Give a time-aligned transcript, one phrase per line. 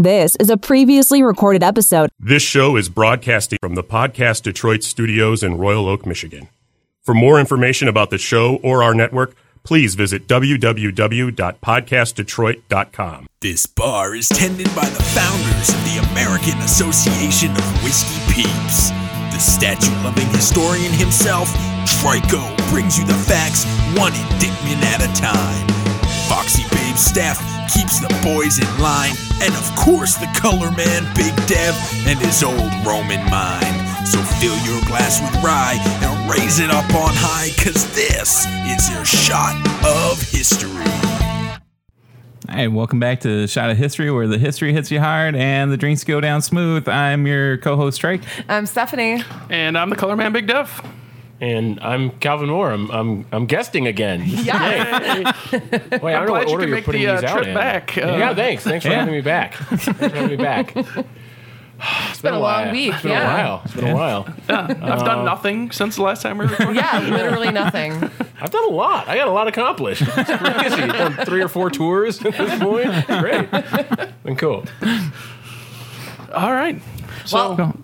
[0.00, 2.08] This is a previously recorded episode.
[2.18, 6.48] This show is broadcasting from the Podcast Detroit studios in Royal Oak, Michigan.
[7.02, 13.26] For more information about the show or our network, please visit www.podcastdetroit.com.
[13.42, 18.88] This bar is tended by the founders of the American Association of Whiskey Peeps.
[18.88, 21.52] The statue loving historian himself,
[21.84, 23.66] Trico, brings you the facts
[24.00, 25.68] one indictment at a time.
[26.26, 27.38] Foxy Babe staff
[27.72, 31.72] keeps the boys in line, and of course, the color man, Big Dev,
[32.04, 34.08] and his old Roman mind.
[34.08, 38.90] So fill your glass with rye and raise it up on high, cause this is
[38.90, 39.54] your shot
[39.86, 40.82] of history.
[42.50, 45.76] Hey, welcome back to Shot of History, where the history hits you hard and the
[45.76, 46.88] drinks go down smooth.
[46.88, 48.22] I'm your co-host Trike.
[48.48, 49.22] I'm Stephanie.
[49.48, 50.82] And I'm the color man, Big Dev.
[51.40, 52.70] And I'm Calvin Moore.
[52.70, 54.22] I'm I'm, I'm guesting again.
[54.26, 55.32] Yeah.
[55.52, 57.30] Wait, I don't know Glad what you order can you're make putting the uh, these
[57.30, 57.54] out trip in.
[57.54, 57.96] back.
[57.96, 58.62] Uh, yeah, thanks.
[58.64, 58.98] Thanks for Yeah.
[59.00, 59.54] having me back.
[59.70, 60.76] Thanks for having me back.
[60.76, 62.72] It's been a long while.
[62.72, 63.22] week, It's been yeah.
[63.22, 63.62] a while.
[63.64, 64.34] It's been a while.
[64.50, 64.66] Yeah.
[64.68, 66.76] I've done nothing since the last time we recorded.
[66.76, 67.92] yeah, literally nothing.
[68.38, 69.08] I've done a lot.
[69.08, 70.02] I got a lot accomplished.
[70.02, 70.82] It's crazy.
[70.82, 73.06] I've done three or four tours at this point.
[73.06, 73.50] Great.
[74.24, 74.64] Been cool.
[76.34, 76.80] All right.
[77.26, 77.76] So, Well,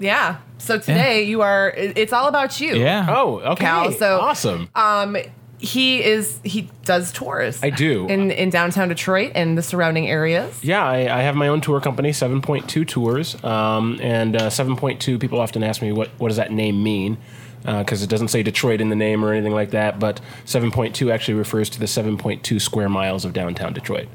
[0.00, 0.38] yeah.
[0.58, 1.70] So today you are.
[1.76, 2.74] It's all about you.
[2.76, 3.06] Yeah.
[3.08, 3.64] Oh, okay.
[3.64, 4.68] Cal, so- awesome.
[4.74, 5.16] Um,
[5.58, 6.38] he is.
[6.42, 7.62] He does tours.
[7.62, 8.06] I do.
[8.08, 10.62] in in downtown Detroit and the surrounding areas.
[10.64, 13.42] Yeah, I, I have my own tour company, 7.2 Tours.
[13.44, 17.18] Um, and uh, 7.2, people often ask me, what, what does that name mean?
[17.62, 21.34] Because it doesn't say Detroit in the name or anything like that, but 7.2 actually
[21.34, 24.08] refers to the 7.2 square miles of downtown Detroit.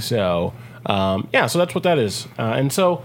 [0.00, 0.52] So,
[0.86, 2.28] um, yeah, so that's what that is.
[2.38, 3.02] Uh, and so,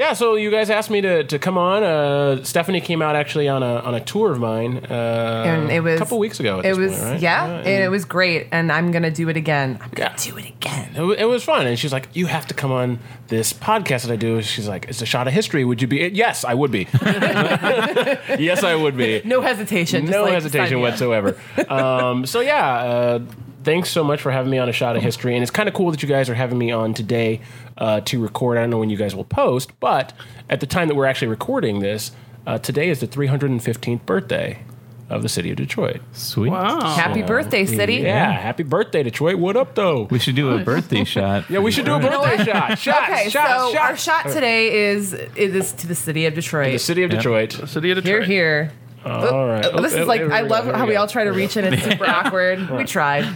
[0.00, 1.82] yeah, so you guys asked me to, to come on.
[1.84, 5.80] Uh, Stephanie came out actually on a, on a tour of mine uh, And it
[5.80, 6.60] was a couple weeks ago.
[6.64, 7.20] It was point, right?
[7.20, 9.78] yeah, and it was great, and I'm gonna do it again.
[9.82, 10.30] I'm gonna Yeah.
[10.30, 10.92] do it again.
[10.96, 11.66] It, it was fun.
[11.66, 12.98] And she's like, You have to come on
[13.28, 14.40] this podcast that I do.
[14.40, 15.66] She's like, It's a shot of history.
[15.66, 16.08] Would you be?
[16.14, 16.88] Yes, I would be.
[17.02, 19.20] yes, I would be.
[19.26, 20.06] No hesitation.
[20.06, 20.92] just no like, hesitation sign me up.
[20.92, 21.36] whatsoever.
[21.68, 23.18] um, so, yeah, uh,
[23.64, 25.34] thanks so much for having me on a shot of history.
[25.34, 27.40] And it's kind of cool that you guys are having me on today
[27.78, 28.58] uh, to record.
[28.58, 30.12] I don't know when you guys will post, but
[30.48, 32.12] at the time that we're actually recording this,
[32.46, 34.62] uh, today is the 315th birthday
[35.08, 36.00] of the city of Detroit.
[36.12, 36.50] Sweet.
[36.50, 36.80] wow.
[36.94, 37.96] Happy birthday, city.
[37.96, 39.36] Yeah, happy birthday, Detroit.
[39.38, 40.04] What up, though?
[40.04, 41.50] We should do a birthday shot.
[41.50, 42.78] Yeah, we should do a birthday shot.
[42.78, 43.90] Shot, Okay, shot, so shot.
[43.90, 46.72] our shot today is it is to the city of Detroit.
[46.72, 47.50] The city of Detroit.
[47.60, 48.28] The city of Here, Detroit.
[48.28, 48.72] here.
[49.04, 49.62] All right.
[49.62, 51.64] This Oh, is like I love here how we all try to reach in.
[51.64, 52.70] It's super awkward.
[52.70, 53.26] We tried.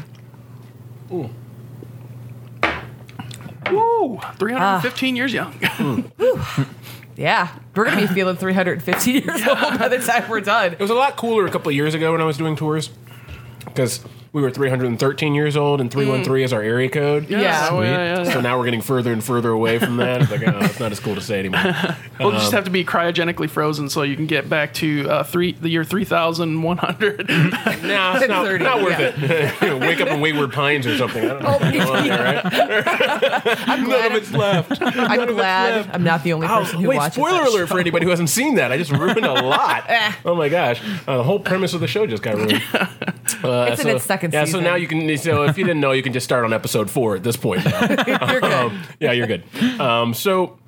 [1.09, 1.31] Woo!
[4.39, 5.55] 315 years young.
[5.65, 6.69] Ah.
[7.17, 10.73] Yeah, we're gonna be feeling 350 years old by the time we're done.
[10.73, 12.91] It was a lot cooler a couple of years ago when I was doing tours
[13.67, 14.05] because
[14.35, 17.31] we were 313 years old and 313 is our area code.
[17.31, 17.69] Yeah.
[17.71, 20.23] Oh, yeah, yeah, So now we're getting further and further away from that.
[20.23, 21.63] It's like, oh, it's not as cool to say anymore.
[22.19, 25.23] We'll Um, just have to be cryogenically frozen so you can get back to uh,
[25.25, 27.29] three the year 3100.
[27.29, 29.13] nah, it's not, 30, not worth yeah.
[29.17, 29.63] it.
[29.63, 31.25] You know, wake up in Wayward Pines or something.
[31.25, 31.49] I don't know.
[31.49, 32.23] Oh, what's going on there,
[32.85, 33.59] right?
[33.69, 34.81] I'm glad, of it's left.
[34.81, 37.15] I'm glad I'm not the only Oh, person who wait, watches.
[37.15, 38.71] spoiler that alert for anybody who hasn't seen that.
[38.73, 39.85] I just ruined a lot.
[40.25, 40.81] oh my gosh.
[41.09, 42.63] Uh, the whole premise of the show just got ruined.
[43.43, 44.61] Uh, It's in its second yeah, season.
[44.61, 46.91] so now you can, so if you didn't know, you can just start on episode
[46.91, 47.65] four at this point.
[48.07, 48.45] You're good.
[48.45, 49.45] Um, yeah, you're good.
[49.81, 50.59] Um, so,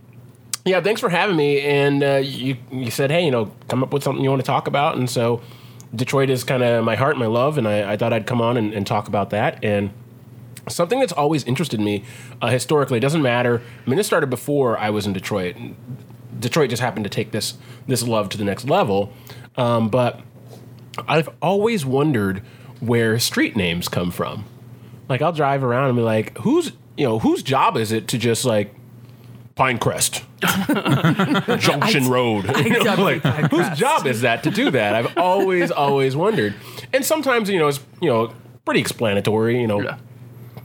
[0.64, 1.60] yeah, thanks for having me.
[1.60, 4.46] And uh, you, you said, hey, you know, come up with something you want to
[4.46, 4.96] talk about.
[4.96, 5.40] And so
[5.94, 7.56] Detroit is kind of my heart, my love.
[7.56, 9.64] And I, I thought I'd come on and, and talk about that.
[9.64, 9.90] And
[10.68, 12.04] something that's always interested me
[12.42, 13.62] uh, historically, it doesn't matter.
[13.86, 15.56] I mean, this started before I was in Detroit.
[16.38, 17.54] Detroit just happened to take this,
[17.86, 19.12] this love to the next level.
[19.56, 20.20] Um, but
[21.08, 22.42] I've always wondered
[22.80, 24.44] where street names come from.
[25.08, 28.18] Like I'll drive around and be like, who's you know whose job is it to
[28.18, 28.74] just like
[29.56, 30.22] Pinecrest,
[31.60, 32.44] Junction Road?
[32.56, 34.94] You know, like, whose job is that to do that?
[34.94, 36.54] I've always always wondered.
[36.92, 38.32] And sometimes you know it's you know
[38.64, 39.60] pretty explanatory.
[39.60, 39.80] You know.
[39.80, 39.98] Yeah.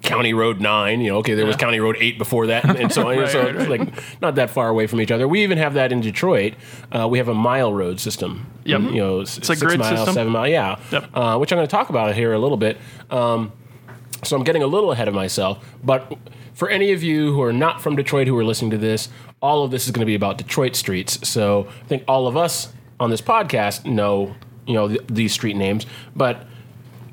[0.01, 2.91] County Road Nine, you know, okay, there was County Road Eight before that, and, and
[2.91, 3.17] so on.
[3.17, 3.79] Right, so right, it's right.
[3.79, 5.27] like not that far away from each other.
[5.27, 6.55] We even have that in Detroit.
[6.91, 8.51] Uh, we have a mile road system.
[8.65, 8.81] Yep.
[8.81, 10.13] you know, it's a six grid miles, system.
[10.13, 10.79] seven miles, yeah.
[10.91, 11.09] Yep.
[11.13, 12.77] Uh, which I'm going to talk about here a little bit.
[13.09, 13.51] Um,
[14.23, 15.63] so I'm getting a little ahead of myself.
[15.83, 16.13] But
[16.53, 19.09] for any of you who are not from Detroit who are listening to this,
[19.41, 21.27] all of this is going to be about Detroit streets.
[21.27, 24.35] So I think all of us on this podcast know,
[24.67, 26.45] you know, th- these street names, but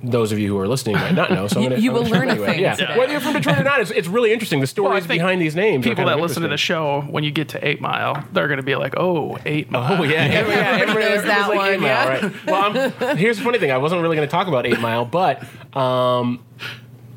[0.01, 1.49] those of you who are listening might not know.
[1.49, 2.47] So I'm You- gonna, you I'm will gonna learn a anyway.
[2.53, 2.75] thing Yeah.
[2.75, 2.97] today.
[2.99, 4.61] whether you're from Detroit or not, it's, it's really interesting.
[4.61, 5.85] The stories think behind these names.
[5.85, 8.23] are People kind that of listen to the show, when you get to Eight Mile,
[8.33, 11.41] they're going to be like, "Oh, Eight Mile." Oh yeah, everybody, yeah, everybody, knows that
[11.41, 12.09] everybody's like one, Eight Mile, yeah.
[12.27, 12.47] right?
[12.47, 15.05] Well, I'm, here's the funny thing: I wasn't really going to talk about Eight Mile,
[15.05, 15.43] but
[15.77, 16.45] um,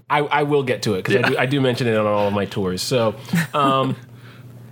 [0.10, 2.28] I, I will get to it because I, do, I do mention it on all
[2.28, 2.82] of my tours.
[2.82, 3.16] So,
[3.54, 3.96] um,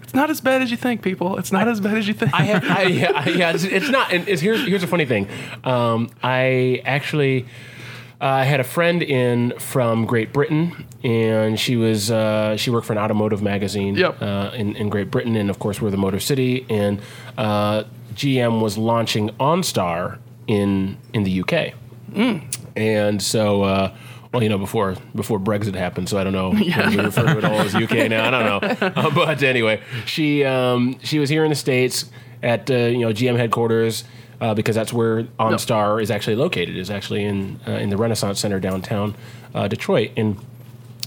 [0.04, 1.38] It's not as bad as you think, people.
[1.38, 2.34] It's not as bad as you think.
[2.34, 4.12] I have, I, yeah, yeah, it's, it's not.
[4.12, 5.28] And it's, here's here's a funny thing.
[5.64, 7.46] Um, I actually.
[8.22, 12.88] Uh, I had a friend in from Great Britain, and she was uh, she worked
[12.88, 14.22] for an automotive magazine Yep.
[14.22, 17.02] uh, in, in Great Britain, and of course we're the Motor City, and
[17.38, 17.84] uh,
[18.14, 20.18] GM was launching OnStar
[20.48, 21.74] in in the UK,
[22.76, 23.64] and so.
[23.64, 23.96] Uh,
[24.32, 26.50] well, you know, before before Brexit happened, so I don't know.
[26.52, 28.28] whether We refer to it all as UK now.
[28.28, 28.46] I don't
[28.80, 28.92] know.
[28.96, 32.06] Uh, but anyway, she um, she was here in the states
[32.44, 34.04] at uh, you know GM headquarters
[34.42, 36.78] uh, because that's where OnStar is actually located.
[36.78, 39.16] Is actually in uh, in the Renaissance Center downtown
[39.54, 40.38] uh, Detroit, and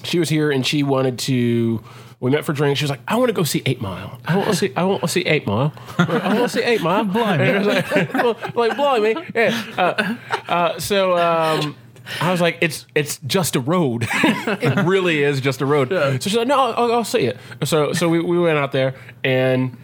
[0.05, 1.82] she was here and she wanted to.
[2.20, 2.79] We met for drinks.
[2.79, 4.20] She was like, "I want to go see Eight Mile.
[4.25, 4.73] I want to see.
[4.76, 5.73] I want to see Eight Mile.
[5.99, 7.05] I want to see Eight Mile.
[7.12, 8.14] Blimey, like,
[8.55, 10.17] like blimey, yeah." Uh,
[10.49, 11.75] uh, so um,
[12.20, 14.06] I was like, "It's it's just a road.
[14.12, 17.93] it really is just a road." So she's like, "No, I'll, I'll see it." So
[17.93, 18.94] so we, we went out there
[19.25, 19.76] and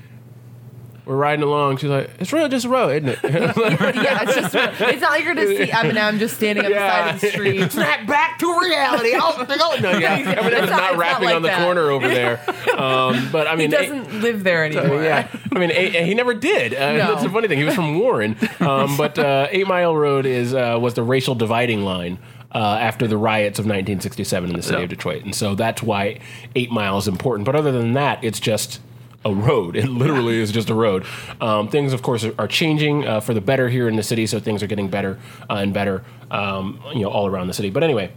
[1.08, 1.78] we're riding along.
[1.78, 5.24] She's like, "It's really just a road, isn't it?" yeah, it's just it's not like
[5.24, 7.72] you're gonna see Eminem just standing on the side of the street.
[7.72, 9.12] Snap back to reality.
[9.14, 10.22] Oh, oh, no, yeah.
[10.22, 11.62] Eminem's not- not, not rapping like on the that.
[11.64, 12.40] corner over there.
[12.78, 15.02] Um, but I mean, He doesn't live there anymore.
[15.02, 16.74] yeah, I mean, a, he never did.
[16.74, 16.98] Uh, No.
[17.12, 17.58] That's the funny thing.
[17.58, 21.34] He was from Warren, um, but uh, Eight Mile Road is uh, was the racial
[21.34, 22.18] dividing line.
[22.50, 24.84] Uh, after the riots of 1967 in the city Yeah.
[24.84, 26.18] of Detroit, and so that's why
[26.56, 27.44] Eight Mile is important.
[27.44, 28.80] But other than that, it's just
[29.28, 29.76] a road.
[29.76, 31.04] It literally is just a road.
[31.40, 34.26] Um, things, of course, are, are changing uh, for the better here in the city,
[34.26, 37.70] so things are getting better uh, and better, um, you know, all around the city.
[37.70, 38.10] But anyway,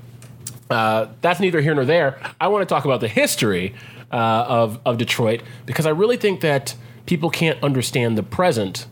[0.69, 2.19] uh, that's neither here nor there.
[2.39, 3.73] I want to talk about the history
[4.11, 6.75] uh, of of Detroit because I really think that
[7.05, 8.87] people can't understand the present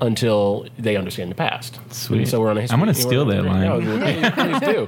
[0.00, 1.78] until they understand the past.
[1.92, 2.26] Sweet.
[2.28, 2.74] So we're on a history.
[2.74, 3.68] I'm gonna steal that line.
[3.68, 4.86] No, please, please do.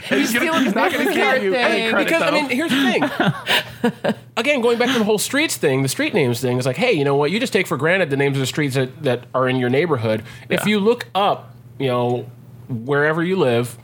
[0.11, 2.05] He's stealing his not gonna give favorite you any credit.
[2.05, 4.13] Because I mean, here's the thing.
[4.37, 6.91] Again, going back to the whole streets thing, the street names thing is like, hey,
[6.91, 7.31] you know what?
[7.31, 9.69] You just take for granted the names of the streets that, that are in your
[9.69, 10.23] neighborhood.
[10.49, 12.29] If you look up, you know,
[12.69, 13.77] wherever you live,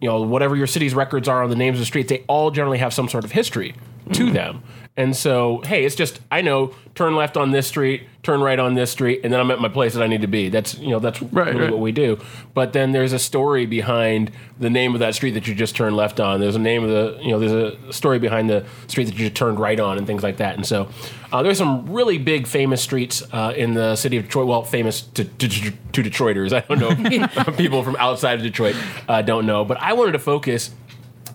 [0.00, 2.50] you know, whatever your city's records are on the names of the streets, they all
[2.50, 3.74] generally have some sort of history
[4.12, 4.34] to mm-hmm.
[4.34, 4.62] them.
[4.98, 8.74] And so, hey, it's just I know turn left on this street, turn right on
[8.74, 10.48] this street, and then I'm at my place that I need to be.
[10.48, 11.70] That's you know that's Right, really right.
[11.70, 12.18] what we do.
[12.54, 15.96] But then there's a story behind the name of that street that you just turned
[15.96, 16.40] left on.
[16.40, 19.26] There's a name of the you know there's a story behind the street that you
[19.26, 20.56] just turned right on, and things like that.
[20.56, 20.88] And so
[21.30, 24.46] uh, there's some really big famous streets uh, in the city of Detroit.
[24.46, 25.48] Well, famous to, to,
[25.92, 26.52] to Detroiters.
[26.70, 28.76] I don't know people from outside of Detroit
[29.10, 30.70] uh, don't know, but I wanted to focus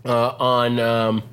[0.04, 1.24] uh, on um,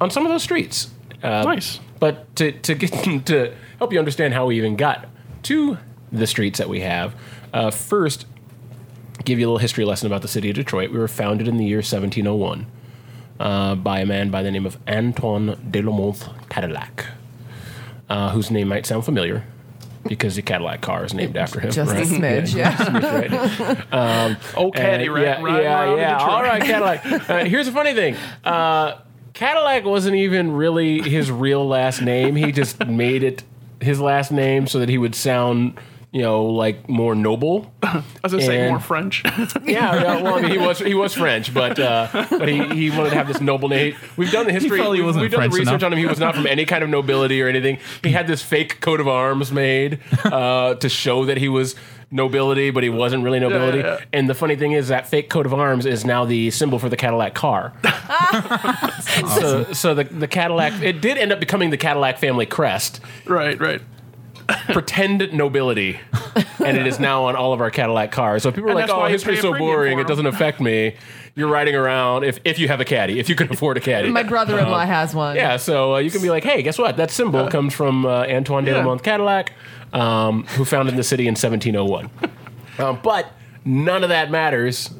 [0.00, 0.90] on some of those streets.
[1.22, 1.80] Uh, Nice.
[1.98, 2.92] But to to get
[3.26, 5.06] to help you understand how we even got
[5.44, 5.78] to
[6.10, 7.14] the streets that we have,
[7.52, 8.26] uh, first
[9.24, 10.90] give you a little history lesson about the city of Detroit.
[10.90, 12.66] We were founded in the year 1701
[13.38, 16.12] uh, by a man by the name of Antoine de la
[16.48, 17.06] Cadillac,
[18.08, 19.44] uh, whose name might sound familiar
[20.08, 21.70] because the Cadillac car is named after him.
[21.70, 22.06] Just a right?
[22.06, 22.72] smidge, yeah.
[22.76, 24.36] Smidge, right?
[24.56, 25.22] oh, caddy, right?
[25.22, 26.18] yeah, right yeah, yeah.
[26.18, 27.06] All right, Cadillac.
[27.30, 28.16] Uh, here's the funny thing.
[28.44, 28.98] Uh,
[29.34, 32.36] Cadillac wasn't even really his real last name.
[32.36, 33.42] He just made it
[33.80, 35.78] his last name so that he would sound,
[36.12, 37.72] you know, like more noble.
[37.82, 39.22] I was gonna say more French.
[39.24, 42.90] Yeah, yeah, well, I mean, he was he was French, but uh, but he, he
[42.90, 43.96] wanted to have this noble name.
[44.16, 44.80] We've done the history.
[44.80, 45.82] he we've, wasn't we've done the research enough.
[45.84, 45.98] on him.
[45.98, 47.78] He was not from any kind of nobility or anything.
[48.02, 51.74] He had this fake coat of arms made uh, to show that he was
[52.12, 53.78] nobility, but he wasn't really nobility.
[53.78, 53.98] yeah.
[54.12, 56.88] And the funny thing is that fake coat of arms is now the symbol for
[56.88, 57.72] the Cadillac car.
[59.38, 63.58] So so the the Cadillac it did end up becoming the Cadillac family crest right,
[63.58, 63.80] right.
[64.72, 65.98] Pretend nobility,
[66.64, 68.42] and it is now on all of our Cadillac cars.
[68.42, 69.72] So if people are And like, that's "Oh, why you history's pay a so premium
[69.72, 70.94] boring; for it 'em." doesn't affect me."
[71.34, 74.10] You're riding around if if you have a caddy, if you can afford a caddy.
[74.10, 75.34] My brother-in-law has one.
[75.36, 76.96] yeah, so uh, you can be like, "Hey, guess what?
[76.98, 78.84] That symbol comes from uh, Antoine de la Yeah.
[78.84, 79.52] Mont Cadillac,
[79.94, 82.10] um, who founded the city in 1701."
[82.78, 83.32] um, but
[83.64, 84.90] none of that matters.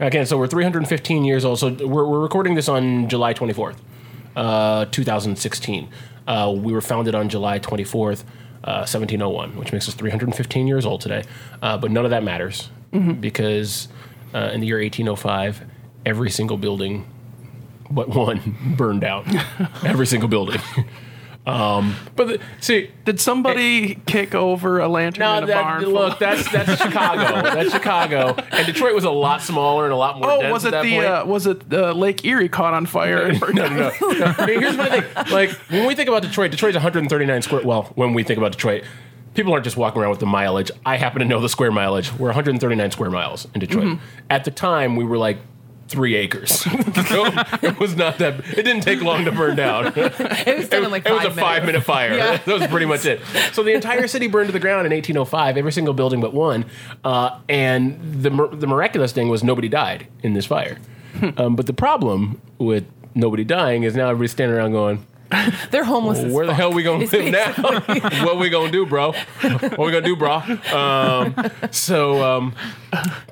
[0.00, 1.58] Again, so we're 315 years old.
[1.60, 3.76] So we're, we're recording this on July 24th,
[4.36, 5.88] uh, 2016.
[6.26, 8.24] Uh, we were founded on July 24th,
[8.64, 11.24] uh, 1701, which makes us 315 years old today.
[11.62, 12.70] Uh, but none of that matters
[13.20, 13.88] because
[14.34, 15.62] uh, in the year 1805,
[16.06, 17.06] every single building
[17.90, 19.26] but one burned down.
[19.84, 20.60] every single building.
[21.46, 25.84] Um, but the, see, Did somebody kick over a lantern no, in a that, barn?
[25.84, 27.42] look, that's that's Chicago.
[27.42, 30.30] That's Chicago, and Detroit was a lot smaller and a lot more.
[30.30, 33.30] Oh, was it the uh, was it uh, Lake Erie caught on fire?
[33.32, 33.68] no, no, no.
[33.68, 33.90] no.
[34.38, 35.32] I mean, here's my thing.
[35.32, 37.62] Like when we think about Detroit, Detroit's 139 square.
[37.62, 38.84] Well, when we think about Detroit,
[39.34, 40.70] people aren't just walking around with the mileage.
[40.86, 42.10] I happen to know the square mileage.
[42.14, 43.98] We're 139 square miles in Detroit.
[44.30, 45.38] At the time, we were like
[45.88, 46.50] three acres.
[46.60, 46.70] so
[47.62, 48.40] it was not that.
[48.56, 49.92] It didn't take long to burn down.
[50.46, 51.40] It was done in like it was a minutes.
[51.40, 52.14] five minute fire.
[52.16, 52.36] Yeah.
[52.38, 53.20] That was pretty much it.
[53.52, 56.66] So the entire city burned to the ground in 1805, every single building but one.
[57.02, 60.78] Uh, and the the miraculous thing was nobody died in this fire.
[61.36, 65.06] Um, but the problem with nobody dying is now everybody's standing around going,
[65.70, 66.18] They're homeless.
[66.18, 66.58] as "Where the fuck.
[66.58, 67.52] hell we gonna It's live now?
[68.24, 69.12] what we gonna do, bro?
[69.12, 70.36] What we gonna do, bro?"
[70.72, 71.34] Um,
[71.70, 72.54] so um,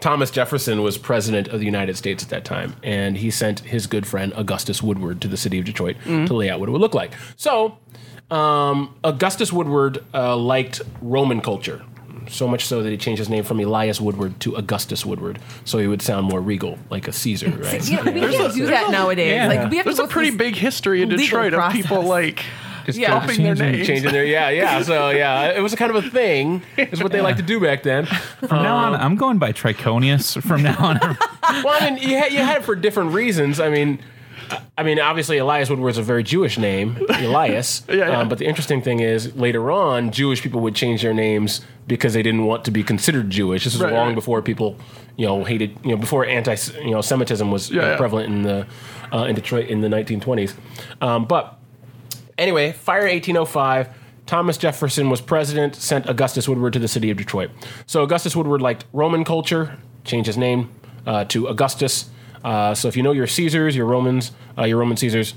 [0.01, 3.87] Thomas Jefferson was president of the United States at that time, and he sent his
[3.87, 6.81] good friend Augustus Woodward to the city of Detroit to lay out what it would
[6.81, 7.13] look like.
[7.37, 7.79] So
[8.31, 11.83] um, Augustus Woodward uh, liked Roman culture.
[12.33, 15.79] So much so that he changed his name from Elias Woodward to Augustus Woodward, so
[15.79, 17.87] he would sound more regal, like a Caesar, right?
[17.89, 19.33] You know, we can't do that nowadays.
[19.35, 19.47] yeah.
[19.49, 21.73] Like we have There's to a go pretty through big history in legal Detroit of
[21.73, 22.43] people like
[22.87, 23.15] Just Yeah.
[23.15, 23.87] upping their Changing- names.
[23.87, 27.13] changing their yeah yeah so yeah it was a kind of a thing is what
[27.13, 30.43] they like to do back then From now on, um, I'm going by Triconius.
[30.43, 30.99] From now on,
[31.63, 34.01] well i mean you had, you had it for different reasons i mean
[34.77, 37.83] I mean, obviously, Elias Woodward's a very Jewish name, Elias.
[37.93, 38.21] Yeah, yeah.
[38.21, 42.15] Um, but the interesting thing is, later on, Jewish people would change their names because
[42.15, 43.65] they didn't want to be considered Jewish.
[43.65, 44.15] This was Right, long right.
[44.15, 44.77] before people,
[45.17, 47.97] you know, hated, you know, before anti, you know, Semitism was yeah.
[47.97, 48.67] prevalent in the
[49.13, 50.55] uh, in Detroit in the 1920s.
[51.01, 51.59] Um, but
[52.39, 53.89] Anyway, fire 1805.
[54.27, 57.51] Thomas Jefferson was president, sent Augustus Woodward to the city of Detroit.
[57.87, 60.71] So Augustus Woodward liked Roman culture, changed his name
[61.07, 62.09] uh, to Augustus.
[62.45, 65.35] Uh, so if you know your Caesars, your Romans, uh, your Roman Caesars,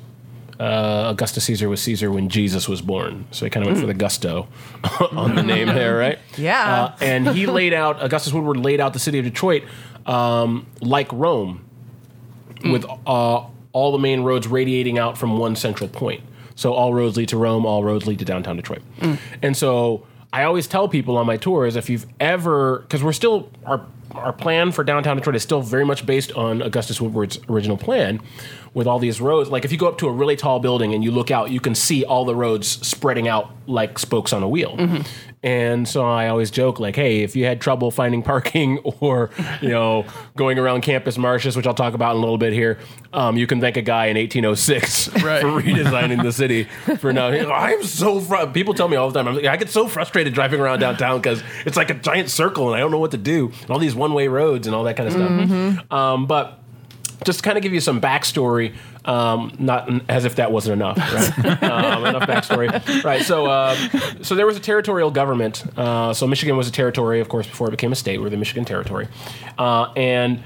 [0.60, 3.26] uh, Augustus Caesar was Caesar when Jesus was born.
[3.32, 4.48] So he kind of went for the gusto
[5.12, 6.20] on the name there, right?
[6.38, 6.84] Yeah.
[6.84, 9.64] Uh, and he laid out, Augustus Woodward laid out the city of Detroit
[10.06, 11.64] um, like Rome
[12.64, 16.24] with uh, all the main roads radiating out from one central point.
[16.56, 18.82] So all roads lead to Rome, all roads lead to downtown Detroit.
[19.42, 23.50] And so I always tell people on my tours if you've ever, because we're still,
[23.66, 23.86] our,
[24.18, 28.22] our plan for downtown Detroit is still very much based on Augustus Woodward's original plan
[28.74, 29.50] with all these roads.
[29.50, 31.60] Like if you go up to a really tall building and you look out, you
[31.60, 34.76] can see all the roads spreading out like spokes on a wheel.
[35.46, 39.30] And so I always joke like, hey, if you had trouble finding parking or,
[39.62, 40.04] you know,
[40.36, 42.80] going around Campus Martius, which I'll talk about in a little bit here,
[43.14, 45.42] um, you can thank a guy in 1806 Right.
[45.42, 46.64] for redesigning the city
[46.98, 47.28] for now.
[47.28, 49.28] I'm so fr- people tell me all the time.
[49.28, 52.66] I'm like, I get so frustrated driving around downtown because it's like a giant circle
[52.70, 54.84] and I don't know what to do and all these one way roads and all
[54.86, 55.92] that kind of stuff.
[55.94, 56.60] Um, but
[57.24, 58.74] just to kind of give you some backstory,
[59.06, 61.64] um, not as if that wasn't enough, right?
[61.64, 63.22] um, enough backstory, right?
[63.22, 63.76] So, uh,
[64.22, 65.64] so there was a territorial government.
[65.78, 68.20] Uh, so Michigan was a territory, of course, before it became a state.
[68.20, 69.08] We're the Michigan Territory,
[69.58, 70.44] uh, and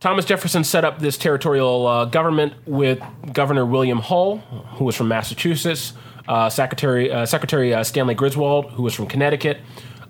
[0.00, 3.02] Thomas Jefferson set up this territorial uh, government with
[3.34, 5.92] Governor William Hull, who was from Massachusetts,
[6.26, 9.58] uh, Secretary uh, Secretary uh, Stanley Griswold, who was from Connecticut,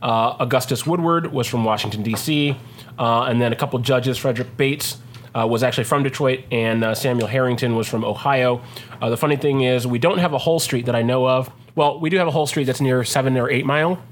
[0.02, 2.56] uh, Augustus Woodward was from Washington D.C.,
[2.98, 4.98] uh, and then a couple judges, Frederick Bates.
[5.32, 8.62] Uh, was actually from Detroit, and uh, Samuel Harrington was from Ohio.
[9.00, 11.48] Uh, the funny thing is, we don't have a Hull Street that I know of.
[11.76, 14.02] Well, we do have a Hull Street that's near Seven or Eight Mile,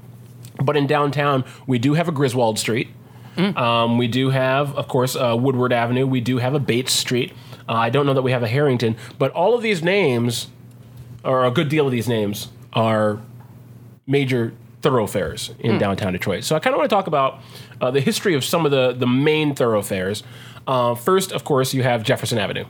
[0.63, 2.87] but in downtown, we do have a Griswold Street.
[3.37, 6.05] Um, we do have, of course, uh, Woodward Avenue.
[6.05, 7.33] We do have a Bates Street.
[7.67, 10.47] Uh, I don't know that we have a Harrington, but all of these names,
[11.23, 13.21] or a good deal of these names, are
[14.07, 16.43] major thoroughfares in downtown Detroit.
[16.43, 17.39] So I kind of want to talk about
[17.81, 20.23] uh, the history of some of the, the main thoroughfares.
[20.69, 22.63] Uh, first, of course, you have Jefferson Avenue.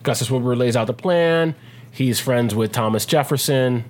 [0.00, 1.54] Augustus Woodward lays out the plan.
[1.92, 3.84] He's friends with Thomas Jefferson.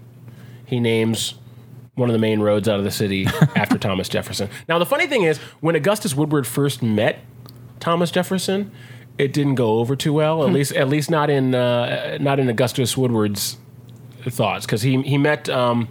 [0.67, 1.37] He names
[1.95, 3.27] one of the main roads out of the city
[3.57, 4.51] after Thomas Jefferson.
[4.69, 7.21] Now, the funny thing is, when Augustus Woodward first met
[7.79, 8.71] Thomas Jefferson,
[9.17, 10.45] it didn't go over too well.
[10.47, 13.57] At least, at least not in uh, not in Augustus Woodward's
[14.29, 15.89] thoughts, because he he met um,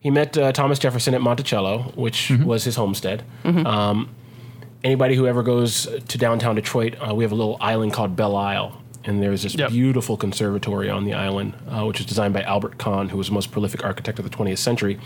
[0.00, 3.24] he met uh, Thomas Jefferson at Monticello, which was his homestead.
[3.66, 4.10] Um,
[4.86, 8.36] anybody who ever goes to downtown Detroit, uh, we have a little island called Belle
[8.36, 8.80] Isle.
[9.04, 9.70] And there's this Yep.
[9.70, 13.34] beautiful conservatory on the island, uh, which was designed by Albert Kahn, who was the
[13.34, 14.98] most prolific architect of the 20th century.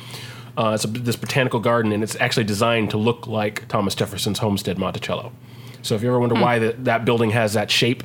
[0.57, 4.39] Uh, it's a, this botanical garden, and it's actually designed to look like Thomas Jefferson's
[4.41, 5.33] homestead, Monticello.
[5.83, 8.03] So if you ever wonder why that that building has that shape,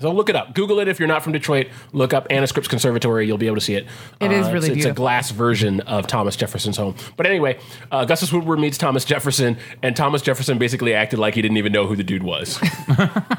[0.00, 0.54] so look it up.
[0.54, 1.68] Google it if you're not from Detroit.
[1.92, 3.26] Look up Anna Scripps Conservatory.
[3.26, 3.86] You'll be able to see it.
[4.20, 6.94] It is Uh, really it's, It's a glass version of Thomas Jefferson's home.
[7.16, 7.58] But anyway,
[7.92, 11.72] uh, Augustus Woodward meets Thomas Jefferson, and Thomas Jefferson basically acted like he didn't even
[11.72, 12.58] know who the dude was.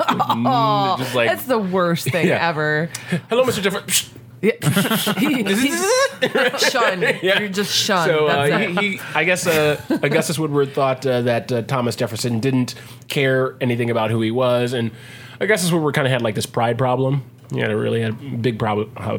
[0.10, 2.48] Mm, Just like, That's the worst thing Yeah.
[2.50, 2.90] ever.
[3.30, 3.62] hello, Mr.
[3.62, 4.16] Jefferson.
[4.42, 4.52] Yeah.
[6.58, 7.20] Shunned.
[7.22, 7.40] Yeah.
[7.40, 8.10] You're just shunned.
[8.10, 11.96] So uh, That's he, he, I guess uh, Augustus Woodward thought uh, that uh, Thomas
[11.96, 12.76] Jefferson didn't
[13.08, 14.92] care anything about who he was, and
[15.40, 17.24] Augustus we kind of had like this pride problem.
[17.52, 19.18] He had a really had a big problem, uh,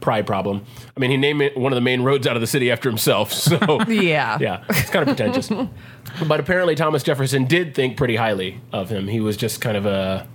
[0.00, 0.64] pride problem.
[0.96, 2.88] I mean, he named it one of the main roads out of the city after
[2.88, 3.32] himself.
[3.48, 4.36] So Yeah.
[4.40, 5.48] yeah, it's kind of pretentious.
[6.26, 9.06] but apparently, Thomas Jefferson did think pretty highly of him.
[9.06, 10.26] He was just kind of a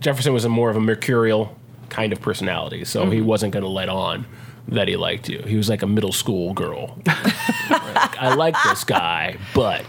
[0.00, 1.56] Jefferson was a more of a mercurial
[1.88, 4.26] kind of personality, so he wasn't going to let on
[4.68, 5.40] that he liked you.
[5.46, 6.98] He was like a middle school girl.
[7.06, 9.84] Like, I like this guy, but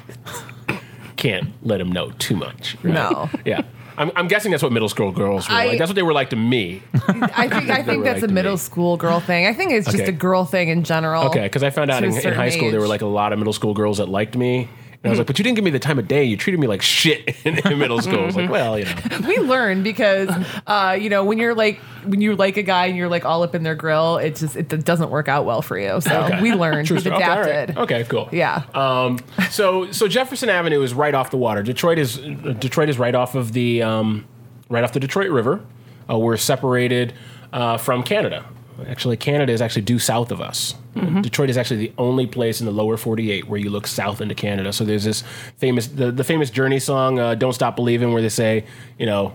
[1.16, 2.78] can't let him know too much.
[2.84, 2.94] right?
[2.94, 3.30] No.
[3.46, 3.62] Yeah.
[4.00, 5.78] I'm, I'm guessing that's what middle school girls were I- like.
[5.78, 6.82] That's what they were like to me.
[6.94, 8.58] I think I think that's right a middle me.
[8.58, 9.46] school girl thing.
[9.46, 10.10] I think it's just Okay.
[10.10, 11.26] a girl thing in general.
[11.26, 13.34] Okay, because I found out in, in certain high school there were like a lot
[13.34, 14.68] of middle school girls that liked me.
[15.02, 16.26] And I was like, but you didn't give me the time of day.
[16.26, 18.20] You treated me like shit in, in middle school.
[18.20, 18.94] I was like, well, you know.
[19.28, 20.30] we learn because
[20.68, 23.42] uh, you know when you're like when you like a guy and you're like all
[23.44, 26.02] up in their grill, it just it doesn't work out well for you.
[26.02, 26.42] So Okay.
[26.42, 26.86] we learned.
[26.88, 27.16] True We've story.
[27.16, 27.48] Okay, all right.
[27.50, 27.78] adapted.
[27.78, 28.28] Okay, cool.
[28.34, 28.64] Yeah.
[28.74, 31.64] Um, so so Jefferson Avenue is right off the water.
[31.64, 34.26] Detroit is Detroit is right off of the um,
[34.70, 35.66] right off the Detroit River.
[36.10, 37.14] Uh, we're separated
[37.54, 38.44] uh, from Canada.
[38.88, 40.76] Actually, Canada is actually due south of us.
[41.22, 44.36] Detroit is actually the only place in the lower 48 where you look south into
[44.36, 44.74] Canada.
[44.74, 45.24] So there's this
[45.58, 48.66] famous the, the famous Journey song uh, "Don't Stop Believing" where they say,
[48.98, 49.34] you know,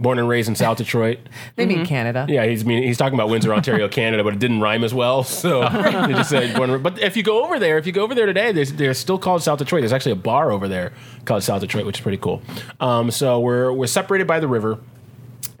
[0.00, 1.18] born and raised in South Detroit.
[1.56, 2.26] They mean Canada.
[2.28, 5.22] Yeah, he's mean he's talking about Windsor, Ontario, Canada, but it didn't rhyme as well.
[5.22, 5.68] So
[6.06, 6.56] they just said.
[6.56, 8.94] Born, but if you go over there, if you go over there today, there's, they're
[8.94, 9.82] still called South Detroit.
[9.82, 10.92] There's actually a bar over there
[11.24, 12.42] called South Detroit, which is pretty cool.
[12.80, 14.80] Um, so we're we're separated by the river,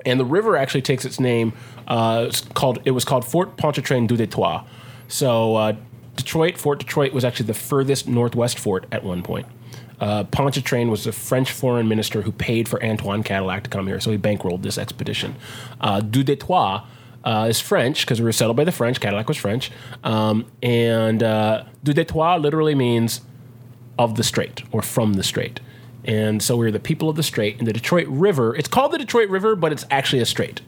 [0.04, 1.52] and the river actually takes its name.
[1.86, 4.62] Uh, it's called it was called Fort Pontchartrain du Detroit.
[5.08, 5.76] So uh,
[6.16, 9.46] Detroit, Fort Detroit was actually the furthest northwest fort at one point.
[10.00, 14.00] Uh, Pontchartrain was the French foreign minister who paid for Antoine Cadillac to come here,
[14.00, 15.36] so he bankrolled this expedition.
[15.80, 16.82] Uh, du Detroit
[17.24, 19.00] uh, is French because we were settled by the French.
[19.00, 19.70] Cadillac was French,
[20.02, 23.20] um, and uh, du Detroit literally means
[23.98, 25.60] of the strait or from the strait.
[26.04, 27.58] And so we're the people of the strait.
[27.58, 30.60] And the Detroit River, it's called the Detroit River, but it's actually a strait.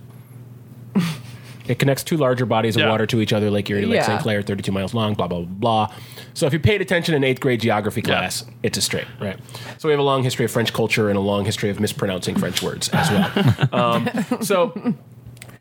[1.69, 2.91] it connects two larger bodies of Yeah.
[2.91, 4.07] water to each other, Lake Erie, Lake Yeah.
[4.07, 4.21] St.
[4.21, 5.95] Clair, 32 miles long, blah, blah, blah, blah.
[6.35, 9.39] So if you paid attention in eighth grade geography class, it's a strait, right?
[9.79, 12.37] So we have a long history of French culture and a long history of mispronouncing
[12.37, 13.69] French words as well.
[13.73, 14.09] um,
[14.43, 14.95] so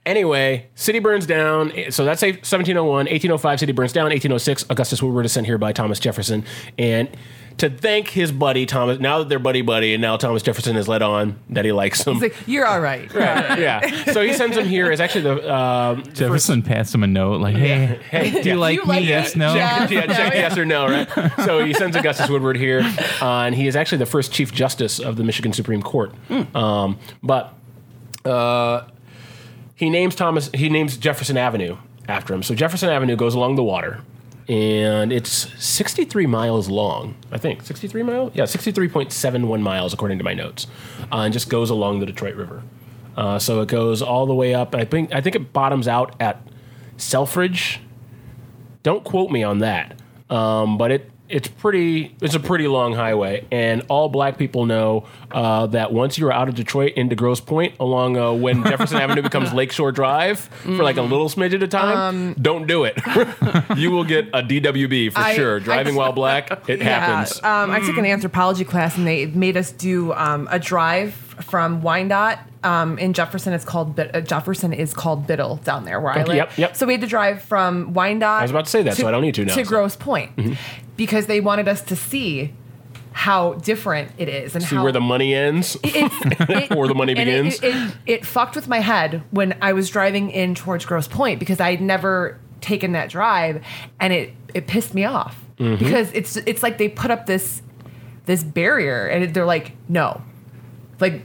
[0.06, 1.72] Anyway, city burns down.
[1.90, 2.86] So that's a 1701.
[3.08, 4.04] 1805, city burns down.
[4.06, 6.46] 1806, Augustus Woodward is sent here by Thomas Jefferson.
[6.78, 7.10] And
[7.58, 10.88] to thank his buddy, Thomas, now that they're buddy buddy, and now Thomas Jefferson has
[10.88, 12.22] let on that he likes him.
[12.22, 13.10] It's like you're all right.
[13.16, 14.12] Right, yeah.
[14.12, 15.54] So he sends him here as actually the.
[15.54, 18.88] Um, Jefferson passed him a note like, "Hey, hey, do you like You me?
[18.88, 19.80] like yes, no." Yeah.
[19.88, 21.08] check, yeah, check yes or no, right?
[21.46, 22.82] So he sends Augustus Woodward here,
[23.22, 26.12] uh, and he is actually the first Chief Justice of the Michigan Supreme Court.
[26.54, 27.54] Um, but
[28.26, 28.88] uh,
[29.76, 30.50] he names Thomas.
[30.54, 32.44] He names Jefferson Avenue after him.
[32.44, 34.02] So Jefferson Avenue goes along the water,
[34.48, 35.32] and it's
[35.64, 37.16] 63 miles long.
[37.32, 38.32] I think 63 miles.
[38.36, 40.68] Yeah, 63.71 miles according to my notes,
[41.12, 42.64] uh, and just goes along the Detroit River.
[43.18, 44.76] Uh, so it goes all the way up.
[44.76, 46.46] I think I think it bottoms out at
[46.98, 47.80] Selfridge.
[48.84, 52.16] Don't quote me on that, um, but it it's pretty.
[52.22, 56.48] It's a pretty long highway, and all black people know uh, that once you're out
[56.50, 60.98] of Detroit into Grosse Pointe, along uh, when Jefferson Avenue becomes Lakeshore Drive for like
[60.98, 63.00] a little smidge at a time, don't do it.
[63.78, 65.56] you will get a DWB for I- sure.
[65.58, 67.38] I- Driving while black, it happens.
[67.44, 71.82] Um, I took an anthropology class and they made us do um, a drive from
[71.82, 72.40] Wyandotte.
[72.64, 76.36] Um, in Jefferson, it's called uh, Jefferson is called Biddle down there where I live.
[76.36, 76.76] yep, yep.
[76.76, 78.40] So we had to drive from Wyandotte.
[78.40, 79.70] I was about to say that, so I don't need to now, To so.
[79.70, 80.58] Grosse Pointe
[80.98, 82.54] because they wanted us to see
[83.12, 85.78] how different it is and See how where the money ends.
[85.84, 87.56] it, Or the money begins.
[87.62, 91.40] It, it, it fucked with my head when I was driving in towards Grosse Pointe
[91.40, 93.64] because I'd never taken that drive,
[94.00, 95.82] and it it pissed me off Mm-hmm.
[95.82, 97.62] because it's it's like they put up this
[98.26, 100.22] this barrier, and they're like, no,
[101.00, 101.22] like.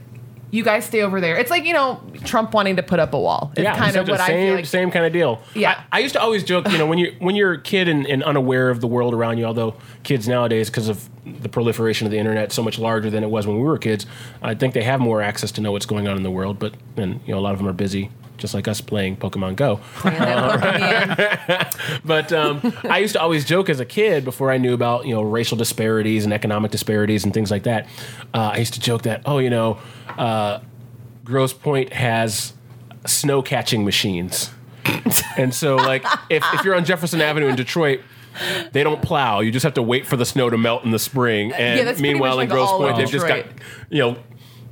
[0.53, 1.37] You guys stay over there.
[1.37, 3.53] It's like you know Trump wanting to put up a wall.
[3.55, 4.65] It's kind of what I same, feel like.
[4.65, 5.41] Same kind of deal.
[5.55, 5.81] Yeah.
[5.93, 8.05] I, I used to always joke, you know, when you when you're a kid and,
[8.05, 12.11] and unaware of the world around you, although kids nowadays, because of the proliferation of
[12.11, 14.05] the internet, so much larger than it was when we were kids,
[14.41, 16.59] I think they have more access to know what's going on in the world.
[16.59, 18.09] But and you know, a lot of them are busy,
[18.41, 19.79] just like us playing Pokemon Go.
[20.03, 25.05] That But um, I used to always joke as a kid before I knew about
[25.05, 27.87] you know racial disparities and economic disparities and things like that.
[28.33, 29.77] Uh, I used to joke that oh you know,
[30.17, 30.59] uh,
[31.23, 32.53] Grosse Pointe has
[33.05, 34.49] snow catching machines,
[35.37, 38.01] and so like if, if you're on Jefferson Avenue in Detroit.
[38.71, 39.41] They don't plow.
[39.41, 41.51] You just have to wait for the snow to melt in the spring.
[41.51, 43.45] And Yeah, meanwhile, in like Grosse all Pointe, they've just got
[43.89, 44.17] you know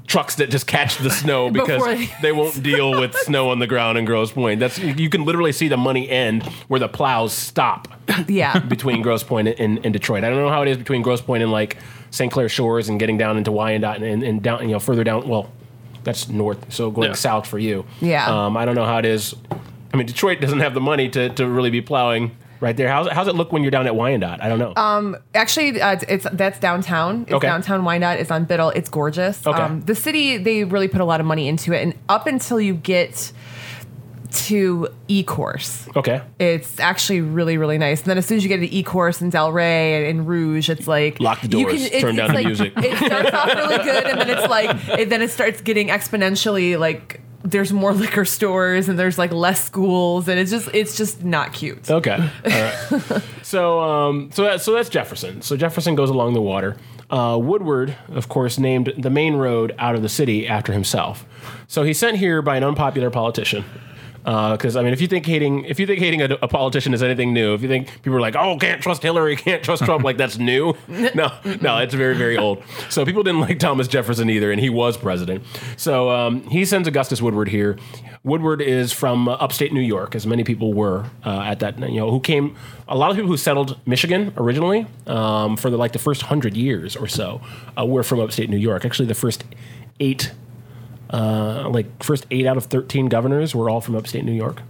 [0.09, 3.67] trucks that just catch the snow because they- they won't deal with snow on the
[3.67, 4.59] ground in Grosse Pointe.
[4.59, 7.87] That's you can literally see the money end where the plows stop
[8.27, 8.59] yeah.
[8.67, 10.23] between Grosse Pointe and, and Detroit.
[10.23, 11.77] I don't know how it is between Grosse Pointe and like
[12.11, 12.31] St.
[12.31, 15.27] Clair Shores and getting down into Wyandotte and, and, and down, you know, further down.
[15.27, 15.51] Well,
[16.03, 17.13] that's north, so going Yeah.
[17.15, 17.85] south for you.
[18.01, 18.45] Yeah.
[18.45, 19.35] Um, I don't know how it is.
[19.93, 22.89] I mean, Detroit doesn't have the money to, to really be plowing right there.
[22.89, 24.41] How's, how's it look when you're down at Wyandotte?
[24.43, 24.73] I don't know.
[24.75, 27.23] Um, Actually, uh, it's that's downtown.
[27.23, 27.47] It's Okay.
[27.47, 28.19] downtown Wyandotte.
[28.19, 28.69] It's on Biddle.
[28.71, 29.45] It's gorgeous.
[29.45, 29.61] Okay.
[29.61, 32.59] Um, the city they really put a lot of money into it, and up until
[32.59, 33.31] you get
[34.31, 36.21] to E Course, okay.
[36.37, 38.01] it's actually really really nice.
[38.01, 40.69] And then as soon as you get to E Course and Delray and, and Rouge,
[40.69, 42.73] it's like Lock the you doors, it's- turn down the like- music.
[42.77, 46.77] It starts off really good, and then it's like it, then it starts getting exponentially
[46.79, 47.21] like.
[47.43, 51.54] There's more liquor stores and there's like less schools and it's just it's just not
[51.54, 51.89] cute.
[51.89, 52.12] Okay.
[52.45, 53.21] All right.
[53.43, 55.41] so um, so that, so that's Jefferson.
[55.41, 56.75] So Jefferson goes along the water.
[57.10, 61.25] Uh, Woodward, of course, named the main road out of the city after himself.
[61.67, 63.65] So he's sent here by an unpopular politician.
[64.23, 67.01] Because I mean, if you think hating, if you think hating a, a politician is
[67.01, 70.03] anything new, if you think people are like, "Oh, can't trust Hillary, can't trust Trump,"
[70.03, 70.73] like that's new.
[71.15, 72.62] No, no, it's very, very old.
[72.89, 75.43] So people didn't like Thomas Jefferson either, and he was president.
[75.75, 77.77] So um, he sends Augustus Woodward here.
[78.23, 81.79] Woodward is from uh, upstate New York, as many people were uh, at that.
[81.79, 82.55] You know, who came.
[82.88, 86.58] A lot of people who settled Michigan originally um, for the, like the first hundred
[86.58, 87.41] years or so
[87.77, 88.84] uh, were from upstate New York.
[88.84, 89.43] Actually, the first
[89.99, 90.32] eight
[91.09, 94.61] uh, like first eight out of 13 governors were all from upstate New York.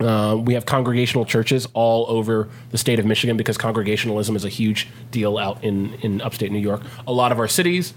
[0.00, 4.48] Uh, we have congregational churches all over the state of Michigan because congregationalism is a
[4.48, 6.82] huge deal out in, in upstate New York.
[7.06, 7.94] A lot of our cities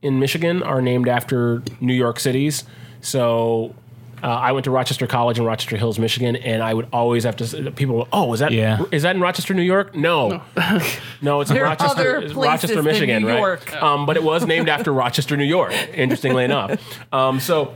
[0.00, 2.64] in Michigan are named after New York cities.
[3.00, 3.74] So
[4.22, 7.36] uh, I went to Rochester College in Rochester Hills, Michigan, and I would always have
[7.36, 7.46] to.
[7.46, 8.82] say- People, were, oh, is that Yeah.
[8.92, 9.94] is that in Rochester, New York?
[9.96, 10.42] No,
[11.20, 13.38] no, it's in There are Rochester, other it's Rochester, Michigan, New right?
[13.38, 13.82] York.
[13.82, 15.72] Um, but it was named after Rochester, New York.
[15.94, 16.80] Interestingly enough,
[17.12, 17.74] um, so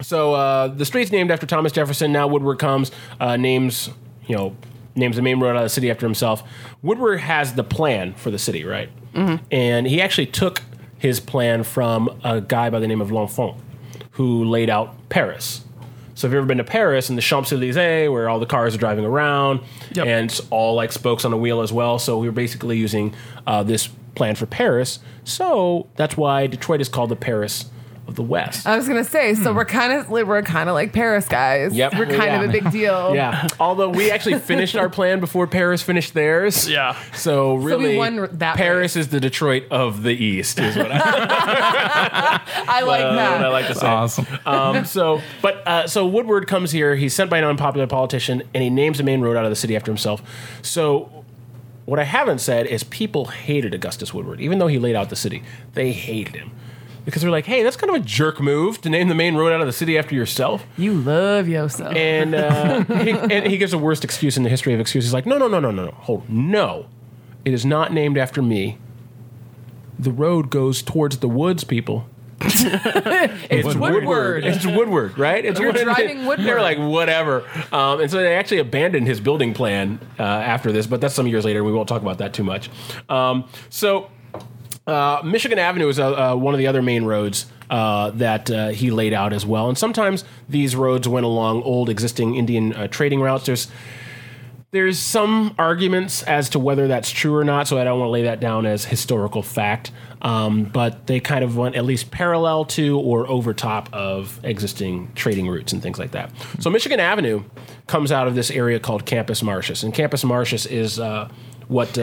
[0.00, 2.12] so uh, the street's named after Thomas Jefferson.
[2.12, 3.90] Now Woodward comes, uh, names
[4.26, 4.56] you know
[4.94, 6.42] names the main road out of the city after himself.
[6.82, 8.88] Woodward has the plan for the city, right?
[9.50, 10.62] And he actually took
[10.98, 13.56] his plan from a guy by the name of L'Enfant,
[14.12, 15.62] who laid out Paris.
[16.16, 18.74] So if you've ever been to Paris and the Champs Elysees, where all the cars
[18.74, 19.60] are driving around,
[19.92, 20.06] Yep.
[20.06, 21.98] and it's all like spokes on a wheel as well.
[22.00, 23.14] So we were basically using
[23.46, 24.98] uh, this plan for Paris.
[25.24, 27.66] So that's why Detroit is called the Paris
[28.08, 28.66] of the West.
[28.66, 31.74] I was gonna say, so we're kind of we're kind of like Paris guys.
[31.74, 31.94] Yep.
[31.98, 32.42] we're kind Yeah.
[32.42, 32.86] of a big deal.
[33.16, 33.46] Yeah.
[33.58, 36.68] Although we actually finished our plan before Paris finished theirs.
[36.68, 36.96] Yeah.
[37.14, 40.98] So really, won that Paris is the Detroit of the East, is what I,
[42.68, 43.44] I like what that.
[43.44, 43.86] I like to say.
[43.86, 44.26] Awesome.
[44.44, 46.94] Um, so, but uh, so Woodward comes here.
[46.96, 49.56] He's sent by an unpopular politician, and he names a main road out of the
[49.56, 50.22] city after himself.
[50.62, 51.24] So,
[51.86, 55.16] what I haven't said is people hated Augustus Woodward, even though he laid out the
[55.16, 55.42] city.
[55.74, 56.50] They hated him
[57.06, 59.52] because they're like, "Hey, that's kind of a jerk move to name the main road
[59.52, 61.96] out of the city after yourself." You love Yoso.
[61.96, 65.08] And uh, he, and he gives the worst excuse in the history of excuses.
[65.08, 65.92] He's like, no, no, no, no, no, no.
[65.92, 66.86] Hold, no,
[67.44, 68.78] it is not named after me.
[69.98, 72.06] The road goes towards the woods, people.
[72.40, 74.44] it's Woodward.
[74.44, 75.42] It's Woodward, right?
[75.42, 76.46] It's You're driving Woodward.
[76.46, 80.86] They're like whatever, um, and so they actually abandoned his building plan uh, after this.
[80.86, 81.64] But that's some years later.
[81.64, 82.68] We won't talk about that too much.
[83.08, 84.10] Um, so
[84.86, 88.68] uh, Michigan Avenue is uh, uh, one of the other main roads uh, that uh,
[88.68, 89.68] he laid out as well.
[89.68, 93.46] And sometimes these roads went along old existing Indian uh, trading routes.
[93.46, 93.68] There's
[94.72, 98.12] there's some arguments as to whether that's true or not, so I don't want to
[98.12, 99.90] lay that down as historical fact.
[100.20, 105.12] Um, but they kind of went at least parallel to or over top of existing
[105.14, 106.30] trading routes and things like that.
[106.58, 107.44] So Michigan Avenue
[107.86, 110.98] comes out of this area called Campus Martius, and Campus Martius is
[111.68, 111.96] what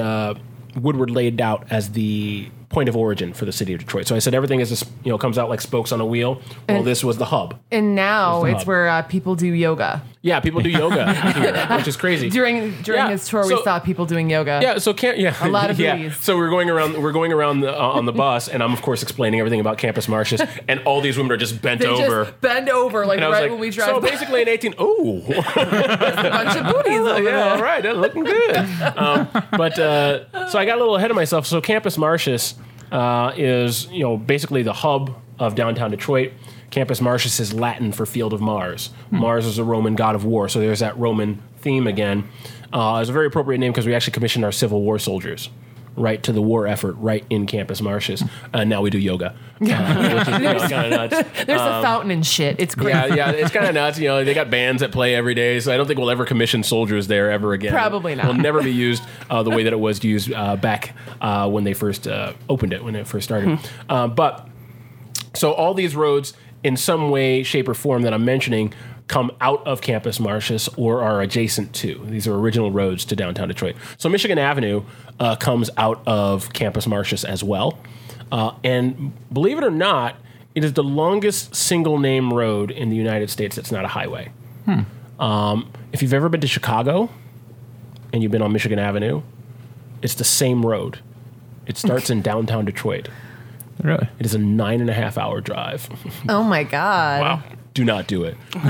[0.75, 4.07] Woodward laid out as the point of origin for the city of Detroit.
[4.07, 6.35] So I said everything is this, you know comes out like spokes on a wheel.
[6.67, 7.59] Well, And- this was the hub.
[7.71, 8.67] and now it's hub.
[8.67, 10.01] where uh, people do yoga.
[10.25, 12.29] Yeah, people do yoga here, which is crazy.
[12.29, 14.59] During during Yeah, his tour, so- we saw people doing yoga.
[14.61, 15.97] Yeah, so can't yeah A lot of yeah.
[15.97, 16.17] booties.
[16.17, 18.81] So we're going around we're going around the, uh, on the bus, and I'm of
[18.81, 22.23] course explaining everything about Campus Martius, and all these women are just bent They over.
[22.23, 23.89] just bend over like and I was right like, when we drive.
[23.89, 24.09] so by.
[24.11, 28.55] basically in 18, oh, a bunch of booties over yeah, all right, that's looking good.
[28.95, 31.45] Um, but uh, so I got a little ahead of myself.
[31.47, 32.55] So Campus Martius
[32.93, 36.31] uh, is you know basically the hub of downtown Detroit.
[36.73, 38.89] Campus Martius is Latin for field of Mars.
[39.11, 42.27] Mars is a Roman god of war, so there's that Roman theme again.
[42.73, 45.51] Uh, it's a very appropriate name because we actually commissioned our Civil War soldiers
[45.95, 48.23] right to the war effort right in Campus Martius.
[48.51, 51.43] And now we do yoga, uh, is you know, kind of nuts.
[51.45, 52.59] There's a fountain and shit.
[52.59, 52.97] It's crazy.
[52.97, 53.99] Yeah, yeah, it's kind of nuts.
[53.99, 56.25] You know, they got bands that play every day, so I don't think we'll ever
[56.25, 57.71] commission soldiers there ever again.
[57.71, 58.25] Probably not.
[58.25, 61.65] It'll never be used uh, the way that it was used uh, back uh, when
[61.65, 63.59] they first uh, opened it, when it first started.
[63.87, 64.49] Uh, but
[65.35, 66.33] so all these roads,
[66.63, 68.73] in some way, shape, or form that I'm mentioning,
[69.07, 72.01] come out of Campus Martius or are adjacent to.
[72.05, 73.75] These are original roads to downtown Detroit.
[73.97, 74.83] So Michigan Avenue
[75.19, 77.77] uh, comes out of Campus Martius as well.
[78.31, 80.15] Uh, and believe it or not,
[80.55, 84.31] It is the longest single name road in the United States that's not a highway.
[85.19, 87.09] Um, if you've ever been to Chicago
[88.11, 89.23] and you've been on Michigan Avenue,
[90.03, 90.99] it's the same road.
[91.65, 93.09] It starts in downtown Detroit.
[93.83, 94.07] Really?
[94.17, 95.87] It is a nine and a half hour drive.
[96.29, 97.21] Oh my god.
[97.21, 97.43] Wow.
[97.73, 98.37] Do not do it.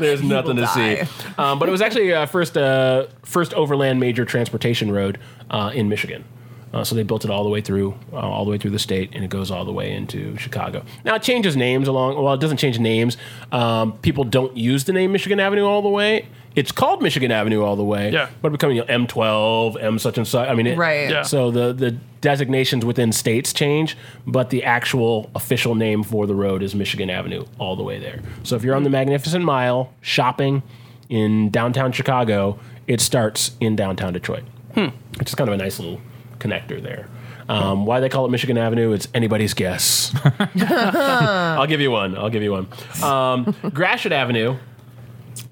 [0.00, 1.04] There's nothing to die.
[1.04, 1.28] see.
[1.38, 5.18] Um, but it was actually uh, first uh, first overland major transportation road
[5.50, 6.24] uh, in Michigan.
[6.72, 8.78] Uh, so they built it all the way through, uh, all the way through the
[8.78, 10.84] state, and it goes all the way into Chicago.
[11.04, 12.22] Now it changes names along.
[12.22, 13.16] Well, it doesn't change names.
[13.50, 16.28] Um, people don't use the name Michigan Avenue all the way.
[16.56, 18.10] It's called Michigan Avenue all the way.
[18.10, 18.28] Yeah.
[18.42, 20.48] But becoming you know, M12, M such and such.
[20.48, 21.10] I mean, it, Right.
[21.10, 21.22] Yeah.
[21.22, 26.62] So the the designations within states change, but the actual official name for the road
[26.62, 28.20] is Michigan Avenue all the way there.
[28.42, 30.62] So if you're on the Magnificent Mile shopping
[31.08, 34.44] in downtown Chicago, it starts in downtown Detroit.
[34.74, 34.88] Hmm.
[35.18, 36.00] Which is kind of a nice little
[36.40, 37.08] connector there.
[37.48, 40.14] Um, why they call it Michigan Avenue, it's anybody's guess.
[40.60, 42.16] I'll give you one.
[42.16, 42.68] I'll give you one.
[43.02, 44.56] Um, Gratiot Avenue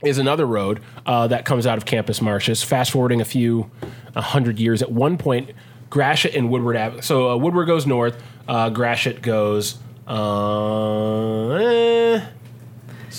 [0.05, 2.63] is another road uh, that comes out of Campus Martius.
[2.63, 3.71] Fast forwarding a few
[4.15, 5.51] a hundred years, at one point,
[5.91, 7.03] Gratiot and Woodward Avenue.
[7.03, 9.79] So uh, Woodward goes north, uh, Gratiot goes.
[10.07, 12.27] Uh, eh.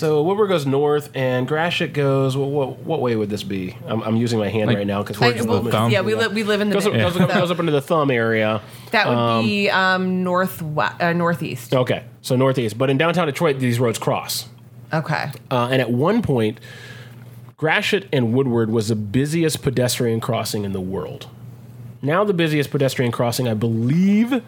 [0.00, 2.34] So Woodward goes north, and Gratiot goes.
[2.34, 3.76] What, what, what way would this be?
[3.86, 5.72] I'm, I'm using my hand Like- right now because I- we're just well, moving.
[5.72, 5.90] thumb?
[5.90, 7.10] yeah, we, li- we live in the Goes up, middle.
[7.10, 8.62] goes, up, goes up into the thumb area.
[8.92, 11.74] that would be um, north uh, northeast.
[11.74, 12.78] Okay, so northeast.
[12.78, 14.48] But in downtown Detroit, these roads cross.
[14.90, 15.30] Okay.
[15.50, 16.58] Uh, and at one point,
[17.58, 21.28] Gratiot and Woodward was the busiest pedestrian crossing in the world.
[22.00, 24.42] Now the busiest pedestrian crossing, I believe,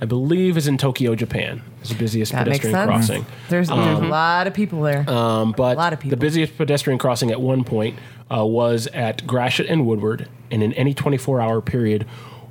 [0.00, 1.62] I believe, is in Tokyo, Japan.
[1.80, 3.06] It's the busiest That makes pedestrian sense.
[3.06, 3.26] crossing.
[3.48, 5.08] There's, there's a lot of people there.
[5.08, 6.10] Um, but A lot of people.
[6.16, 7.98] the busiest pedestrian crossing at one point
[8.34, 12.06] uh, was at Gratiot and Woodward, and in any 24-hour period,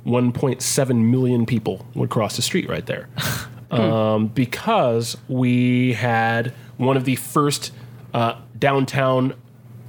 [0.06, 3.08] 1.7 million people would cross the street right there,
[3.70, 7.72] um, because we had one of the first
[8.12, 9.34] uh, downtown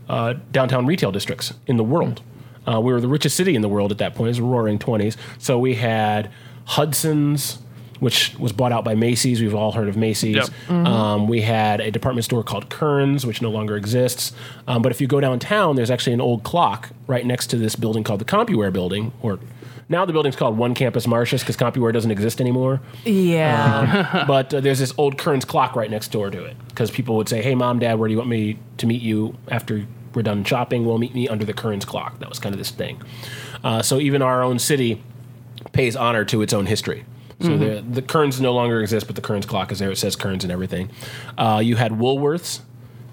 [0.08, 2.22] uh, downtown retail districts in the world.
[2.68, 4.28] Uh, we were the richest city in the world at that point.
[4.28, 5.16] It was the roaring 20s.
[5.40, 6.32] So we had
[6.66, 7.60] Hudson's,
[8.00, 9.42] which was bought out by Macy's.
[9.42, 10.36] We've all heard of Macy's.
[10.36, 10.70] Yep.
[10.70, 14.34] Um, we had a department store called Kern's, which no longer exists.
[14.68, 17.76] Um, but if you go downtown, there's actually an old clock right next to this
[17.76, 19.40] building called the CompuWare building, or
[19.88, 22.82] now the building's called One Campus Martius because CompuWare doesn't exist anymore.
[23.06, 24.26] yeah.
[24.28, 27.30] but uh, there's this old Kern's clock right next door to it because people would
[27.30, 30.44] say, "Hey, mom, dad, where do you want me to meet you after we're done
[30.44, 30.86] shopping?
[30.86, 33.02] Well, meet me under the Kern's clock." That was kind of this thing.
[33.64, 35.02] Uh, so even our own city
[35.72, 37.06] pays honor to its own history.
[37.42, 39.92] So the the Kern's no longer exist, but the Kern's clock is there.
[39.92, 40.90] It says Kern's and everything.
[41.38, 42.62] Uh, you had Woolworths.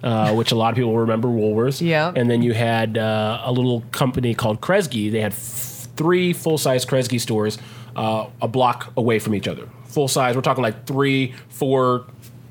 [0.04, 1.80] Uh, which a lot of people remember Woolworths.
[1.80, 2.12] Yeah.
[2.16, 5.12] And then you had uh, a little company called Kresge.
[5.12, 7.56] They had f- three full size Kresge stores
[7.94, 9.68] uh, a block away from each other.
[9.84, 12.06] Full size, we're talking like three, four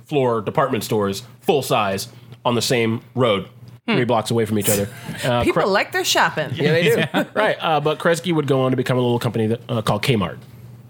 [0.06, 2.08] floor department stores, full size,
[2.46, 3.50] on the same road,
[3.88, 4.88] three blocks away from each other.
[5.24, 6.50] Uh, People Kre- like their shopping.
[6.56, 7.26] yeah, they do.
[7.36, 7.56] right.
[7.60, 10.38] Uh, but Kresge would go on to become a little company that, uh, called Kmart.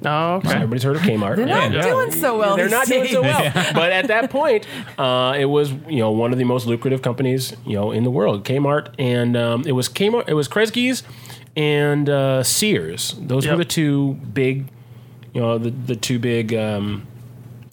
[0.05, 0.53] Oh, okay.
[0.53, 1.35] Everybody's heard of Kmart.
[1.35, 1.81] They're not Yeah.
[1.81, 2.55] doing so well.
[2.55, 3.11] They're these not doing days.
[3.11, 3.51] so well.
[3.73, 4.65] but at that point,
[4.97, 8.09] uh, it was you know one of the most lucrative companies you know in the
[8.11, 11.03] world, Kmart, and um, it was Kmart, it was Kresge's
[11.57, 13.15] and uh, Sears.
[13.19, 13.51] Those Yep.
[13.51, 14.69] were the two big,
[15.33, 17.05] you know, the the two big um,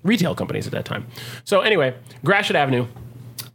[0.03, 1.07] retail companies at that time.
[1.45, 2.87] So anyway, Gratiot Avenue.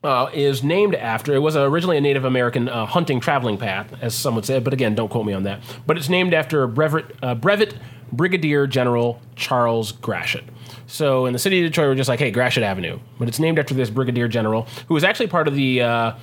[0.03, 4.13] Uh, is named after it was originally a Native American uh, hunting traveling path, as
[4.13, 5.61] some would say, but again, don't quote me on that.
[5.87, 7.73] But it's named after Brevet, uh, Brevet
[8.11, 10.43] Brigadier General Charles Gratiot.
[10.87, 13.57] So in the city of Detroit, we're just like, hey, Gratiot Avenue, but it's named
[13.59, 16.13] after this Brigadier General who was actually part of the uh,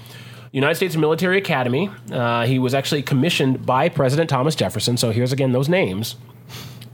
[0.53, 1.91] United States Military Academy.
[2.13, 4.97] Uh, he was actually commissioned by President Thomas Jefferson.
[4.97, 6.17] So here's again those names.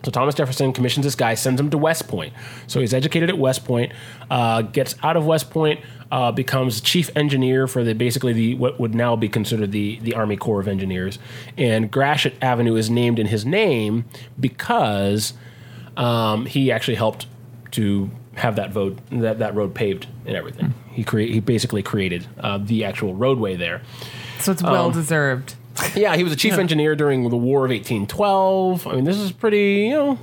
[0.03, 2.33] So Thomas Jefferson commissions this guy, sends him to West Point.
[2.69, 3.93] So he's educated at West Point,
[4.31, 8.79] uh, gets out of West Point, uh, becomes chief engineer for the basically the what
[8.79, 11.19] would now be considered the the Army Corps of Engineers.
[11.57, 14.05] And Gratiot Avenue is named in his name
[14.39, 15.33] because
[15.97, 17.27] um, he actually helped
[17.73, 20.75] to have that road that, that road paved and everything.
[20.93, 23.83] He crea- he basically created uh, the actual roadway there.
[24.39, 25.55] So it's well deserved.
[25.95, 28.87] Yeah, he was a chief engineer during the War of 1812.
[28.87, 30.19] I mean, this is pretty, you know,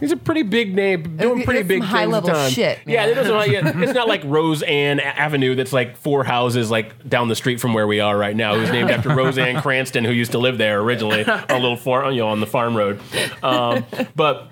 [0.00, 2.50] he's a pretty big name, doing pretty some big things high-level at time.
[2.50, 7.08] shit, Yeah, it doesn't like, it's not like Roseanne Avenue that's like four houses like
[7.08, 8.54] down the street from where we are right now.
[8.54, 12.12] It was named after Roseanne Cranston, who used to live there originally, a little farm,
[12.12, 13.00] you know, on the farm road.
[13.42, 13.84] Um,
[14.16, 14.48] but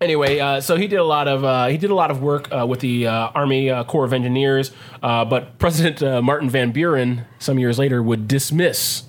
[0.00, 2.48] anyway, uh, so he did a lot of uh, he did a lot of work
[2.52, 4.72] uh, with the uh, Army uh, Corps of Engineers.
[5.02, 9.04] Uh, but President uh, Martin Van Buren, some years later, would dismiss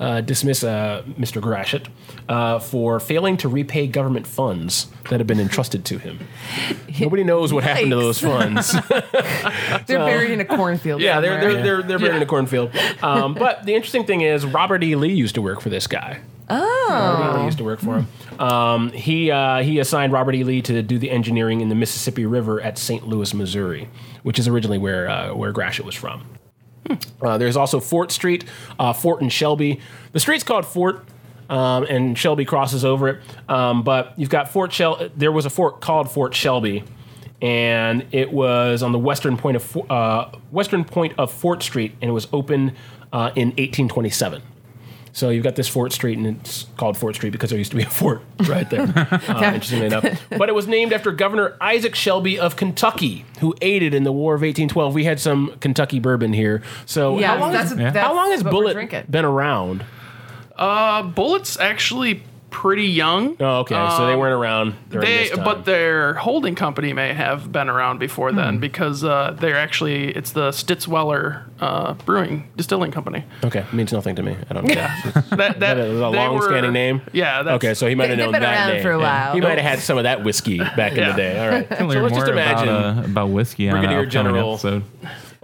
[0.00, 1.40] uh, dismiss uh, Mr.
[1.40, 1.88] Gratiot
[2.28, 6.18] uh, for failing to repay government funds that have been entrusted to him.
[7.00, 8.72] Nobody knows what happened to those funds.
[9.86, 11.00] They're buried in a cornfield.
[11.00, 12.74] yeah, they're they're they're, they're buried in a cornfield.
[13.02, 14.96] Um, but the interesting thing is, Robert E.
[14.96, 16.20] Lee used to work for this guy.
[16.50, 17.38] Oh, Robert E.
[17.38, 18.40] Lee used to work for him.
[18.40, 20.44] Um, he uh, he assigned Robert E.
[20.44, 23.06] Lee to do the engineering in the Mississippi River at St.
[23.06, 23.88] Louis, Missouri,
[24.22, 26.26] which is originally where uh, where Gratiot was from.
[27.22, 28.44] Uh, there's also Fort Street,
[28.78, 29.80] uh, Fort and Shelby.
[30.12, 31.04] The street's called Fort,
[31.48, 33.20] um, and Shelby crosses over it.
[33.48, 35.10] Um, but you've got Fort Shel.
[35.16, 36.84] There was a fort called Fort Shelby,
[37.40, 42.10] and it was on the western point of uh, western point of Fort Street, and
[42.10, 42.72] it was opened
[43.12, 44.42] uh, in 1827.
[45.14, 47.76] So you've got this Fort Street, and it's called Fort Street because there used to
[47.76, 48.80] be a fort right there.
[48.82, 53.94] uh, interestingly enough, but it was named after Governor Isaac Shelby of Kentucky, who aided
[53.94, 54.92] in the War of 1812.
[54.92, 56.62] We had some Kentucky bourbon here.
[56.84, 59.84] So Yeah, how long, that's, has, that's how long has Bulleit been around?
[60.56, 63.36] Uh, Bulleit's actually pretty young.
[63.40, 63.74] Oh, okay.
[63.96, 65.44] so they weren't around during They, this time.
[65.44, 68.36] but their holding company may have been around before Hmm.
[68.36, 73.24] then because uh, they're actually it's the Stitzel-Weller uh, Brewing Distilling Company.
[73.42, 74.36] okay, means nothing to me.
[74.48, 74.74] I don't know.
[75.36, 77.02] That that That is a long-standing name.
[77.12, 77.42] Yeah.
[77.42, 78.82] That's, Okay, so he might have known been that around name.
[78.82, 79.24] for a Yeah.
[79.24, 79.34] while.
[79.34, 81.38] He might have had some of that whiskey back in the day.
[81.44, 81.68] All right.
[81.68, 84.84] Can so let's just imagine, about, uh, about whiskey on Brigadier an upcoming General- episode.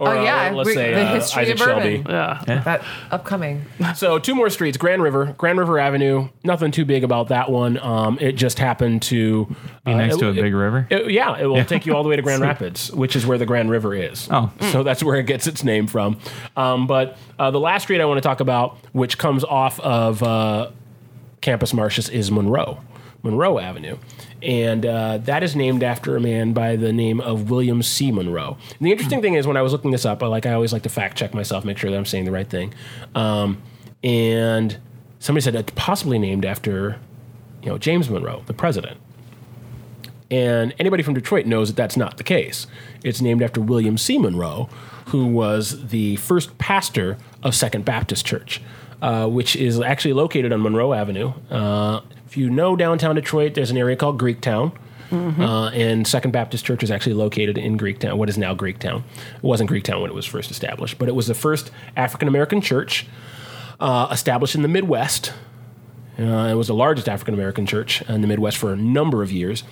[0.01, 2.03] Or Oh, yeah, uh, let's we- say the uh, history Isaac of bourbon.
[2.03, 2.09] Shelby.
[2.09, 2.61] yeah.
[2.63, 3.65] that upcoming.
[3.95, 6.27] So two more streets, Grand River, Grand River Avenue.
[6.43, 7.77] Nothing too big about that one.
[7.77, 9.45] Um, it just happened to
[9.85, 10.87] Be uh, next it- to a it- big river.
[10.89, 13.37] it- yeah, it will take you all the way to Grand Rapids, which is where
[13.37, 14.27] the Grand River is.
[14.31, 14.51] Oh.
[14.71, 16.17] so that's where it gets its name from.
[16.57, 20.23] Um, but uh, the last street I want to talk about, which comes off of
[20.23, 20.71] uh,
[21.41, 22.79] Campus Martius, is Monroe,
[23.23, 23.97] Monroe Avenue.
[24.41, 28.11] And uh, that is named after a man by the name of William C.
[28.11, 28.57] Monroe.
[28.79, 30.73] And the interesting thing is, when I was looking this up, I like I always
[30.73, 32.73] like to fact check myself, make sure that I'm saying the right thing.
[33.13, 33.61] Um,
[34.03, 34.77] and
[35.19, 36.99] somebody said it's possibly named after,
[37.61, 38.97] you know, James Monroe, the president.
[40.31, 42.65] And anybody from Detroit knows that that's not the case.
[43.03, 44.17] It's named after William C.
[44.17, 44.69] Monroe,
[45.07, 48.61] who was the first pastor of Second Baptist Church,
[49.01, 51.33] uh, which is actually located on Monroe Avenue.
[51.49, 51.99] Uh,
[52.31, 54.71] if you know downtown Detroit, there's an area called Greektown.
[55.11, 59.03] Uh, and Second Baptist Church is actually located in Greektown, what is now Greektown.
[59.35, 62.61] It wasn't Greektown when it was first established, but it was the first African American
[62.61, 63.05] church
[63.81, 65.33] uh, established in the Midwest.
[66.17, 69.29] Uh, it was the largest African American church in the Midwest for a number of
[69.29, 69.65] years.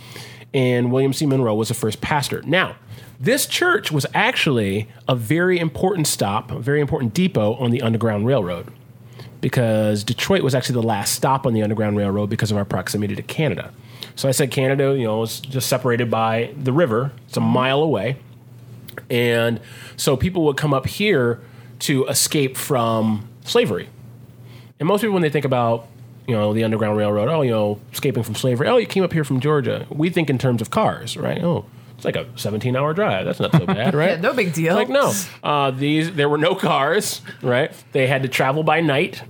[0.54, 1.26] And William C.
[1.26, 2.42] Monroe was the first pastor.
[2.42, 2.76] Now,
[3.22, 8.26] this church was actually a very important stop, a very important depot on the Underground
[8.26, 8.74] Railroad
[9.42, 13.16] because Detroit was actually the last stop on the Underground Railroad because of our proximity
[13.16, 13.74] to Canada.
[14.16, 17.12] So I said Canada, you know, is just separated by the river.
[17.28, 18.18] It's a mile away.
[19.10, 19.62] And
[19.96, 21.40] so people would come up here
[21.80, 23.90] to escape from slavery.
[24.80, 25.88] And most people, when they think about,
[26.28, 29.14] you know, the Underground Railroad, oh, you know, escaping from slavery, oh, you came up
[29.14, 29.88] here from Georgia.
[29.90, 31.42] We think in terms of cars, right?
[31.42, 31.66] Oh,
[32.00, 33.26] it's like a 17 hour drive.
[33.26, 34.12] That's not so bad, right?
[34.12, 34.76] Yeah, no big deal.
[34.76, 35.14] Like, no.
[35.44, 37.72] Uh, these, there were no cars, right?
[37.92, 39.22] They had to travel by night.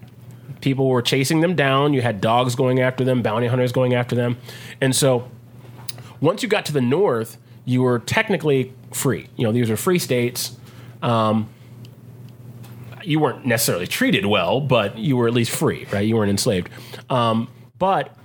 [0.62, 1.94] People were chasing them down.
[1.94, 4.38] You had dogs going after them, bounty hunters going after them.
[4.80, 5.32] And so
[6.22, 9.28] once you got to the north, you were technically free.
[9.36, 10.56] You know, these were free states.
[11.02, 11.50] Um,
[13.04, 16.02] you weren't necessarily treated well, but you were at least free, right?
[16.02, 16.70] You weren't enslaved.
[17.10, 18.16] Um, but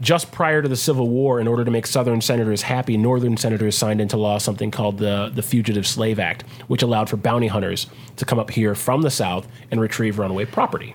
[0.00, 3.76] just prior to the Civil War, in order to make Southern senators happy, Northern senators
[3.76, 7.86] signed into law something called the, the Fugitive Slave Act, which allowed for bounty hunters
[8.16, 10.94] to come up here from the South and retrieve runaway property.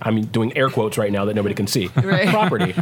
[0.00, 1.90] I'm doing air quotes right now that nobody can see.
[2.08, 2.28] Right.
[2.28, 2.74] Property.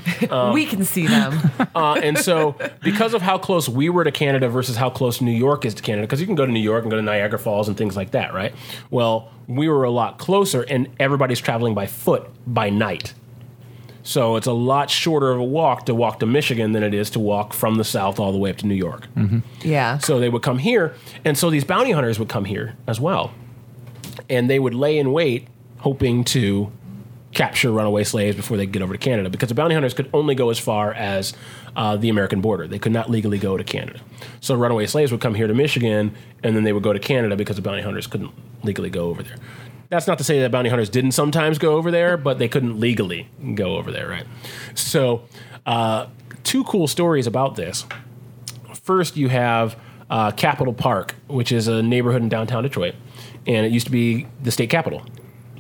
[0.53, 1.51] we can see them.
[1.75, 5.31] Uh, and so, because of how close we were to Canada versus how close New
[5.31, 7.39] York is to Canada, because you can go to New York and go to Niagara
[7.39, 8.55] Falls and things like that, right?
[8.89, 13.13] Well, we were a lot closer, and everybody's traveling by foot by night.
[14.07, 17.11] So it's a lot shorter of a walk to walk to Michigan than it is
[17.11, 19.09] to walk from the south all the way up to New York.
[19.63, 19.99] Yeah.
[19.99, 23.33] So they would come here, and so these bounty hunters would come here as well,
[24.31, 26.71] and they would lay in wait, hoping to
[27.33, 30.37] capture runaway slaves before they get over to Canada, because the bounty hunters could only
[30.37, 31.35] go as far as
[31.75, 32.69] uh, the American border.
[32.69, 34.01] They could not legally go to Canada.
[34.41, 36.15] So runaway slaves would come here to Michigan,
[36.45, 38.31] and then they would go to Canada because the bounty hunters couldn't
[38.63, 39.37] legally go over there.
[39.89, 42.81] That's not to say that bounty hunters didn't sometimes go over there, but they couldn't
[42.81, 44.27] legally go over there, right?
[44.75, 45.23] So,
[45.65, 46.07] uh,
[46.45, 47.85] two cool stories about this
[48.83, 49.77] first you have
[50.11, 52.95] uh, Capitol Park, which is a neighborhood in downtown Detroit,
[53.47, 55.05] and it used to be the state capital,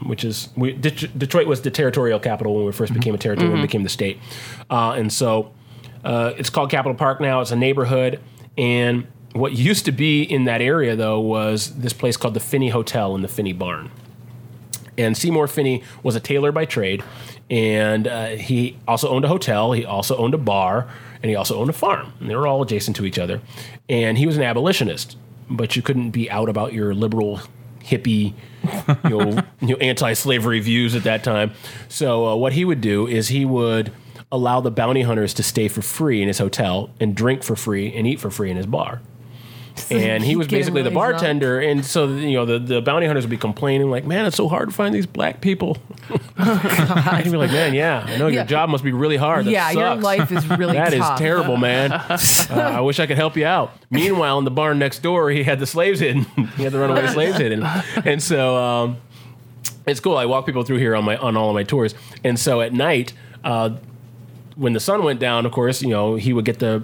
[0.05, 3.53] which is we, Det- Detroit was the territorial capital when we 1st became a territory
[3.53, 4.18] and became the state,
[4.70, 5.53] uh, and so
[6.05, 7.41] uh, it's called Capitol Park now.
[7.41, 8.20] It's a neighborhood,
[8.57, 12.68] and what used to be in that area though was this place called the Finney
[12.70, 13.91] Hotel and the Finney Barn.
[14.99, 17.03] And Seymour Finney was a tailor by trade,
[17.51, 19.72] and uh, he also owned a hotel.
[19.72, 20.88] He also owned a bar,
[21.22, 22.12] and he also owned a farm.
[22.20, 23.40] And they were all adjacent to each other.
[23.88, 25.16] And he was an abolitionist,
[25.49, 27.40] but you couldn't be out about your liberal
[27.80, 28.34] hippie,
[29.05, 31.53] you know, you know anti-slavery views at that time.
[31.88, 33.92] So uh, what he would do is he would
[34.32, 37.94] allow the bounty hunters to stay for free in his hotel and drink for free
[37.94, 39.01] and eat for free in his bar.
[39.91, 41.12] And he was basically the really drunk.
[41.18, 44.37] bartender, and so you know the, the bounty hunters would be complaining like, "Man, it's
[44.37, 45.77] so hard to find these black people."
[46.37, 49.45] and he'd be like, "Man, yeah, I know your job must be really hard.
[49.45, 51.93] That yeah, your life is really That is terrible, man.
[51.93, 52.18] Uh,
[52.51, 53.72] I wish I could help you out.
[53.91, 56.24] Meanwhile, in the barn next door, he had the slaves hidden.
[56.57, 57.62] he had the runaway slaves hidden,
[58.05, 58.97] and so um,
[59.87, 60.16] it's cool.
[60.16, 62.72] I walk people through here on my on all of my tours, and so at
[62.72, 63.12] night,
[63.45, 63.77] uh,
[64.57, 66.83] when the sun went down, of course, you know he would get the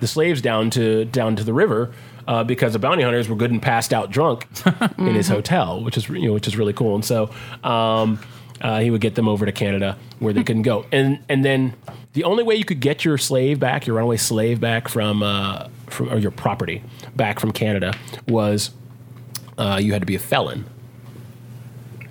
[0.00, 1.92] the slaves down to down to the river.
[2.28, 4.46] Uh, because the bounty hunters were good and passed out drunk
[4.98, 7.30] in his hotel, which is you know which is really cool, and so
[7.64, 8.20] um,
[8.60, 11.72] uh, he would get them over to Canada where they couldn't go, and and then
[12.12, 15.68] the only way you could get your slave back, your runaway slave back from uh,
[15.86, 16.82] from or your property
[17.16, 17.94] back from Canada
[18.28, 18.72] was
[19.56, 20.66] uh, you had to be a felon.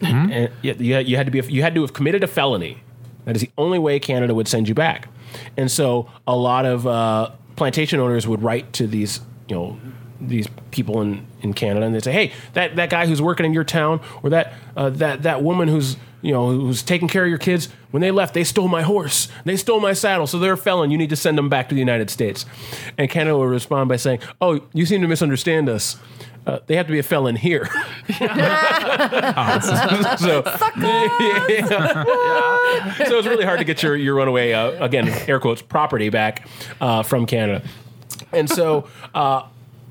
[0.02, 2.80] And you had, you had to be a, you had to have committed a felony.
[3.26, 5.10] That is the only way Canada would send you back.
[5.56, 9.80] And so a lot of uh, plantation owners would write to these you know
[10.20, 13.54] these people in, in Canada and they'd say, hey, that, that guy who's working in
[13.54, 17.30] your town or that uh, that that woman who's you know who's taking care of
[17.30, 19.28] your kids when they left they stole my horse.
[19.46, 20.28] They stole my saddle.
[20.28, 20.92] So they're a felon.
[20.92, 22.46] You need to send them back to the United States.
[22.98, 25.98] And Canada will respond by saying oh you seem to misunderstand us.
[26.46, 27.70] Uh, they have to be a felon here.
[30.18, 30.44] So
[33.06, 36.48] so it's really hard to get your, your runaway, uh, again, air quotes, property back
[36.80, 37.64] uh, from Canada.
[38.32, 39.44] And so, uh,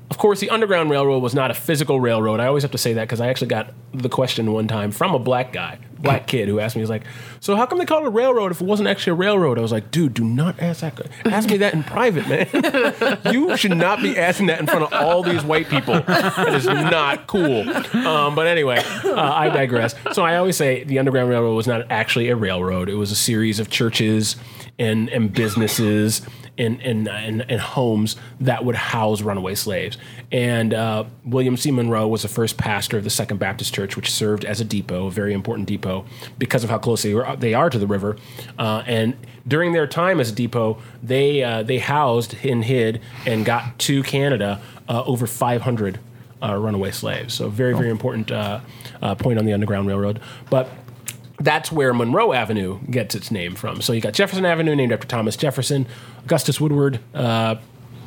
[0.09, 2.39] of course, the Underground Railroad was not a physical railroad.
[2.39, 5.13] I always have to say that because I actually got the question one time from
[5.13, 7.03] a black guy, black kid, who asked me, he's like,
[7.41, 9.57] So how come they call it a railroad if it wasn't actually a railroad?
[9.57, 11.07] I was like, Dude, do not ask that.
[11.25, 13.19] Ask me that in private, man.
[13.33, 15.95] you should not be asking that in front of all these white people.
[16.01, 17.67] That is not cool.
[18.07, 19.93] Um, but anyway, uh, I digress.
[20.13, 22.87] So I always say the Underground Railroad was not actually a railroad.
[22.87, 24.37] It was a series of churches
[24.79, 26.21] and, and businesses
[26.57, 29.97] and, and, and, and homes that would house runaway slaves.
[30.31, 31.71] And uh, William C.
[31.71, 35.07] Monroe was the first pastor of the Second Baptist Church, which served as a depot,
[35.07, 36.05] a very important depot,
[36.37, 38.17] because of how close they, were, they are to the river.
[38.57, 39.15] Uh, and
[39.47, 44.03] during their time as a depot, they, uh, they housed and hid and got to
[44.03, 45.99] Canada uh, over 500
[46.41, 47.33] uh, runaway slaves.
[47.33, 48.59] So, very, very important uh,
[49.01, 50.19] uh, point on the Underground Railroad.
[50.49, 50.69] But
[51.39, 53.81] that's where Monroe Avenue gets its name from.
[53.81, 55.87] So you got Jefferson Avenue, named after Thomas Jefferson.
[56.25, 57.55] Augustus Woodward, uh,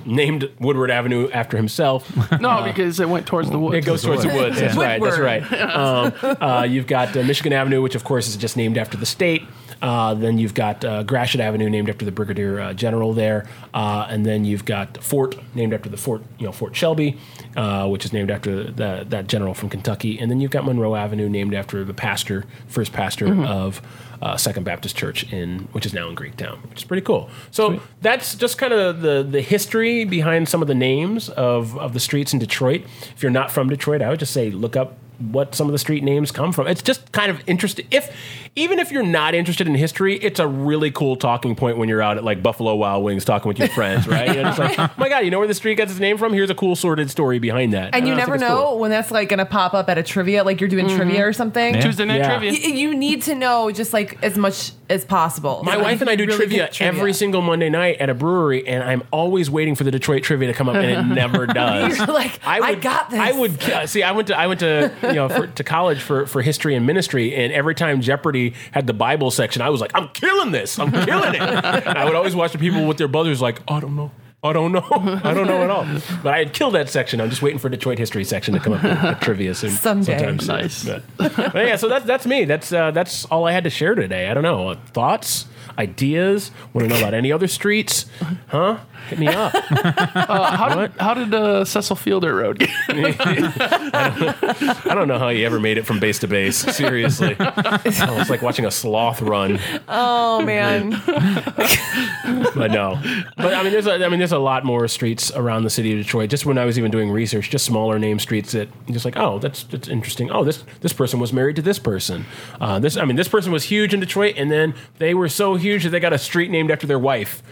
[0.04, 2.10] named Woodward Avenue after himself.
[2.40, 3.76] No, because it went towards the woods.
[3.76, 4.58] It goes towards the woods.
[4.58, 5.00] That's right.
[5.00, 5.42] That's right.
[5.70, 9.06] Um, uh, you've got uh, Michigan Avenue, which of course is just named after the
[9.06, 9.42] state.
[9.82, 14.06] Uh, then you've got uh, Gratiot Avenue, named after the Brigadier uh, General there, uh,
[14.08, 17.18] and then you've got Fort, named after the Fort, you know, Fort Shelby,
[17.56, 20.94] uh, which is named after the, that general from Kentucky, and then you've got Monroe
[20.94, 23.80] Avenue, named after the pastor, first pastor of
[24.22, 27.30] uh, Second Baptist Church in, which is now in Greektown, which is pretty cool.
[27.50, 31.94] So that's just kind of the the history behind some of the names of of
[31.94, 32.82] the streets in Detroit.
[33.14, 35.78] If you're not from Detroit, I would just say look up what some of the
[35.78, 36.66] street names come from.
[36.66, 37.86] It's just kind of interesting.
[37.90, 38.14] If
[38.56, 42.02] even if you're not interested in history, it's a really cool talking point when you're
[42.02, 44.34] out at like Buffalo Wild Wings talking with your friends, right?
[44.34, 46.32] You're just like, oh my god, you know where the street gets its name from?
[46.32, 47.94] Here's a cool sordid story behind that.
[47.94, 48.78] And you I think never it's know cool.
[48.80, 51.74] when that's like gonna pop up at a trivia, like you're doing trivia or something.
[51.74, 51.80] Yeah.
[51.80, 52.38] Tuesday night Yeah.
[52.38, 52.52] trivia.
[52.52, 55.62] Y- You need to know just like as much as possible.
[55.64, 58.14] My So wife and I do really trivia, get every single Monday night at a
[58.14, 61.46] brewery, and I'm always waiting for the Detroit trivia to come up, and it never
[61.46, 61.96] does.
[61.98, 63.20] You're like, I got this.
[63.20, 64.02] I would uh, see.
[64.02, 66.86] I went to I went to you know for, to college for for history and
[66.86, 70.78] ministry, and every time Jeopardy had the Bible section, I was like, I'm killing this.
[70.78, 71.40] I'm killing it.
[71.40, 74.10] and I would always watch the people with their brothers like, I don't know.
[74.42, 74.86] I don't know.
[75.22, 75.86] I don't know at all.
[76.22, 77.20] But I had killed that section.
[77.20, 79.70] I'm just waiting for Detroit history section to come up with, with trivia soon.
[79.70, 80.16] Someday.
[80.16, 80.56] sometime soon.
[80.56, 80.84] Nice.
[80.84, 82.46] But, but yeah, so that's that's me.
[82.46, 84.28] That's uh, that's all I had to share today.
[84.30, 84.70] I don't know.
[84.70, 85.44] Uh, thoughts,
[85.78, 86.50] ideas.
[86.72, 88.06] Want to know about any other streets?
[88.48, 88.78] Huh?
[89.10, 89.54] Hit me up.
[90.30, 92.68] Uh, how did how did uh, Cecil Fielder Road get?
[92.88, 96.56] I don't know how he ever made it from base to base.
[96.56, 99.58] Seriously, oh, it's like watching a sloth run.
[99.88, 101.00] Oh man.
[102.54, 103.00] But no,
[103.36, 105.92] but I mean, there's a, I mean, there's a lot more streets around the city
[105.92, 106.30] of Detroit.
[106.30, 109.38] Just when I was even doing research, just smaller name streets that just like, oh,
[109.38, 110.30] that's that's interesting.
[110.30, 112.24] Oh, this this person was married to this person.
[112.60, 115.56] Uh, this, I mean, this person was huge in Detroit, and then they were so
[115.56, 117.42] huge that they got a street named after their wife.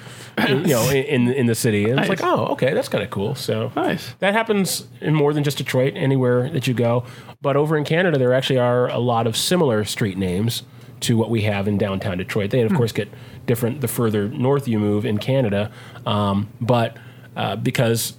[0.46, 1.88] You know, in in the city.
[1.90, 3.34] And it's like, oh, okay, that's kind of cool.
[3.34, 4.14] So Nice.
[4.20, 7.04] that happens in more than just Detroit, anywhere that you go.
[7.40, 10.62] But over in Canada, there actually are a lot of similar street names
[11.00, 12.50] to what we have in downtown Detroit.
[12.50, 13.08] They, of course, get
[13.46, 15.70] different the further north you move in Canada.
[16.04, 16.96] Um, but
[17.36, 18.14] uh, because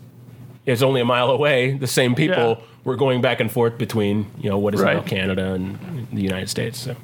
[0.66, 2.66] it's only a mile away, the same people Yeah.
[2.86, 6.50] were going back and forth between you know what is now Canada and the United
[6.50, 6.80] States.
[6.80, 6.96] So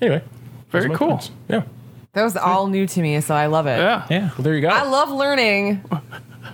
[0.00, 0.22] anyway,
[0.70, 1.20] Very those are my cool.
[1.48, 1.62] Yeah.
[2.14, 3.78] That was all new to me, so I love it.
[3.78, 4.06] Yeah.
[4.08, 4.20] Yeah.
[4.30, 4.68] Well, there you go.
[4.68, 5.84] I love learning.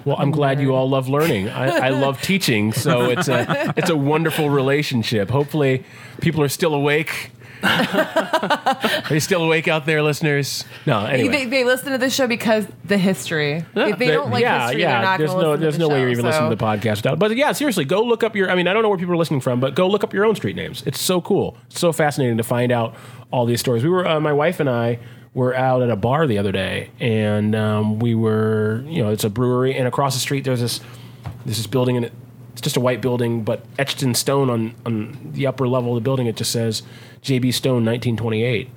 [0.04, 1.50] Well, I'm glad you all love learning.
[1.50, 5.28] I, I love teaching, so it's a it's a wonderful relationship.
[5.28, 5.84] Hopefully,
[6.22, 7.32] people are still awake.
[7.62, 10.64] are you still awake out there, listeners?
[10.86, 11.44] No, They, anyway.
[11.44, 13.62] they listen to this show because the history.
[13.74, 14.92] If they don't like yeah, history, yeah.
[14.92, 16.24] they're not there's going to no listen there's to no the way show, you're even
[16.24, 17.18] listening to the podcast without.
[17.18, 18.50] But yeah, seriously, go look up your.
[18.50, 20.24] I mean, I don't know where people are listening from, but go look up your
[20.24, 20.82] own street names.
[20.86, 21.58] It's so cool.
[21.66, 22.94] It's so fascinating to find out
[23.30, 23.84] all these stories.
[23.84, 24.98] We were uh, my wife and I
[25.34, 29.24] were out at a bar the other day, and um, we were you know it's
[29.24, 30.80] a brewery, and across the street there's this
[31.44, 32.10] there's this building, and
[32.52, 36.02] it's just a white building, but etched in stone on on the upper level of
[36.02, 36.82] the building, it just says
[37.22, 37.52] J.B.
[37.52, 38.68] Stone, 1928.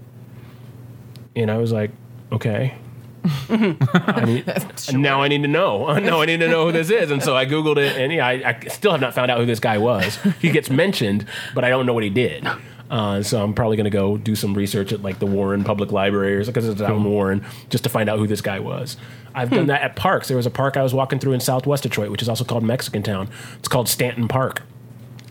[1.36, 1.92] And I was like,
[2.32, 2.76] okay.
[3.50, 4.46] I need,
[4.94, 5.98] now I need to know.
[6.00, 7.10] now I need to know who this is.
[7.10, 9.46] And so I Googled it, and yeah, I, I still have not found out who
[9.46, 10.20] this guy was.
[10.42, 11.26] He gets mentioned,
[11.56, 12.46] but I don't know what he did.
[12.94, 15.92] Uh, so I'm probably going to go do some research at like the Warren Public
[15.92, 18.98] Library or because it's out in Warren just to find out who this guy was.
[19.34, 20.28] I've done that at parks.
[20.28, 22.62] There was a park I was walking through in Southwest Detroit, which is also called
[22.62, 23.30] Mexican Town.
[23.58, 24.62] It's called Stanton Park.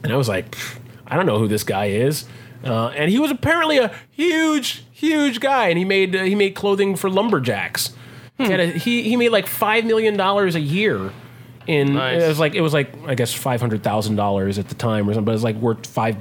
[0.02, 0.56] And I was like,
[1.06, 2.24] I don't know who this guy is.
[2.64, 6.56] Uh, and he was apparently a huge, huge guy, and he made uh, he made
[6.56, 7.94] clothing for lumberjacks.
[8.38, 11.12] He, had a, he he made like five million dollars a year.
[11.68, 12.24] In Nice.
[12.24, 15.08] it was like it was like I guess five hundred thousand dollars at the time
[15.08, 16.16] or something, but it was like worth five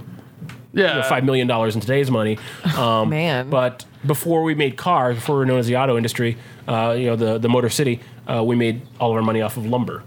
[0.74, 0.96] you Yeah.
[0.98, 2.38] know, five million dollars in today's money.
[2.78, 3.50] Um, Man.
[3.50, 7.08] But before we made cars, before we were known as the auto industry, uh, you
[7.08, 10.04] know, the the Motor City, uh, we made all of our money off of lumber.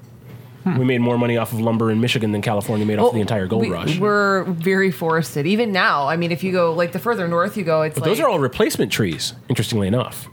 [0.65, 3.47] We made more money off of lumber in Michigan than California made off the entire
[3.47, 3.99] gold we, rush.
[3.99, 5.47] We're very forested.
[5.47, 8.05] Even now, I mean, if you go like the further north you go, it's like
[8.07, 10.27] Those are all replacement trees, interestingly enough.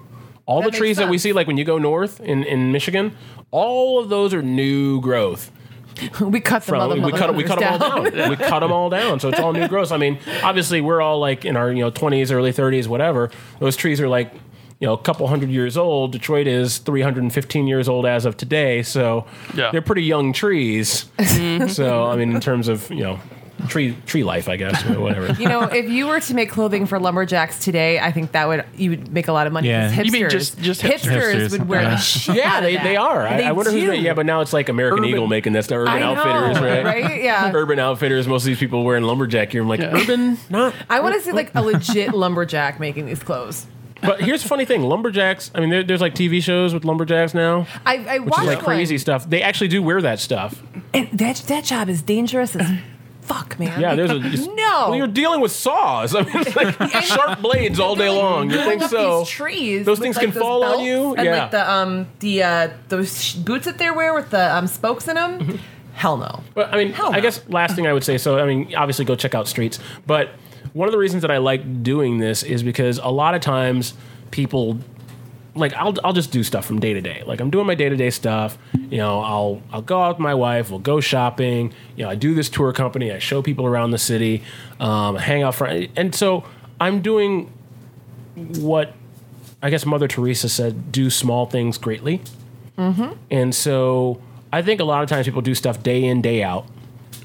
[0.45, 3.13] All That the trees that we see, like when you go north in, in Michigan,
[3.51, 5.51] all of those are new growth.
[6.21, 6.73] We cut them.
[6.73, 8.29] From, other we cut we cut them all down.
[8.29, 9.91] we cut them all down, so it's all new growth.
[9.91, 13.29] I mean, obviously, we're all like in our you know twenties, early thirties, whatever.
[13.59, 14.33] Those trees are like
[14.79, 16.11] you know a couple hundred years old.
[16.11, 19.71] Detroit is three hundred and fifteen years old as of today, so Yeah.
[19.71, 21.05] they're pretty young trees.
[21.67, 23.19] so I mean, in terms of you know
[23.67, 25.33] tree tree life, I guess, or whatever.
[25.41, 28.65] You know, if you were to make clothing for lumberjacks today, I think that would
[28.75, 29.67] you would make a lot of money.
[29.69, 29.93] Yeah.
[29.95, 31.33] 'cause You mean hipsters- just- just hipsters?
[31.35, 31.89] hipsters would wear Yeah.
[31.91, 32.83] the shit Yeah, out of they, that.
[32.83, 33.27] they are.
[33.27, 33.87] I, They I wonder who's do.
[33.87, 35.67] ma- yeah, but now it's like American Urban- Eagle making this.
[35.67, 36.83] The Urban I know, Outfitters, right?
[36.85, 37.23] right?
[37.23, 37.51] Yeah.
[37.55, 38.27] Urban Outfitters.
[38.27, 39.61] Most of these people wearing lumberjack gear.
[39.61, 39.95] I'm like, Yeah.
[39.99, 40.73] Urban, not.
[40.89, 43.65] I want to see like a legit lumberjack making these clothes.
[44.03, 45.51] But here's the funny thing: lumberjacks.
[45.53, 48.47] I mean, there, there's like TV shows with lumberjacks now, I, I which watched is
[48.55, 49.29] like crazy stuff.
[49.29, 50.59] They actually do wear that stuff.
[50.91, 52.67] and that that job is dangerous as
[53.21, 53.79] fuck, man.
[53.79, 54.19] Yeah, there's a
[54.55, 54.87] no.
[54.89, 56.15] Well, you're dealing with saws.
[56.15, 58.49] I mean, it's like sharp blades all day long.
[58.49, 59.25] You think so?
[59.25, 59.85] Trees.
[59.85, 61.15] Those with, things like, can those fall on you?
[61.15, 61.41] And Yeah.
[61.43, 65.07] like the um the uh those sh- boots that they wear with the um spokes
[65.07, 65.59] in them.
[65.93, 66.41] Hell no.
[66.53, 67.17] But I mean, Hell no.
[67.17, 68.17] I guess last thing I would say.
[68.17, 69.79] So I mean, obviously go check out Streets.
[70.07, 70.29] But
[70.73, 73.93] one of the reasons that I like doing this is because a lot of times
[74.31, 74.79] people
[75.53, 77.23] like I'll I'll just do stuff from day to day.
[77.25, 78.57] Like I'm doing my day to day stuff.
[78.73, 80.69] You know, I'll I'll go out with my wife.
[80.69, 81.73] We'll go shopping.
[81.95, 83.11] You know, I do this tour company.
[83.11, 84.43] I show people around the city.
[84.79, 86.45] Um, hang out for and so
[86.79, 87.51] I'm doing
[88.35, 88.93] what
[89.61, 92.21] I guess Mother Teresa said: do small things greatly.
[93.29, 94.21] And so
[94.53, 96.65] I think a lot of times people do stuff day in, day out.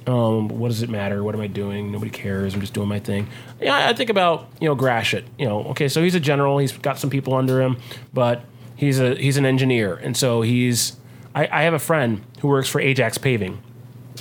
[0.07, 1.25] Um, what does it matter?
[1.25, 1.91] What am I doing?
[1.91, 2.55] Nobody cares.
[2.55, 3.29] I'm just doing my thing.
[3.61, 5.25] Yeah, I think about you know Gratiot.
[5.39, 6.59] You know, okay, so he's a general.
[6.59, 7.79] He's got some people under him,
[8.15, 8.45] but
[8.77, 10.97] he's a he's an engineer, and so he's.
[11.35, 13.61] I, I have a friend who works for Ajax Paving.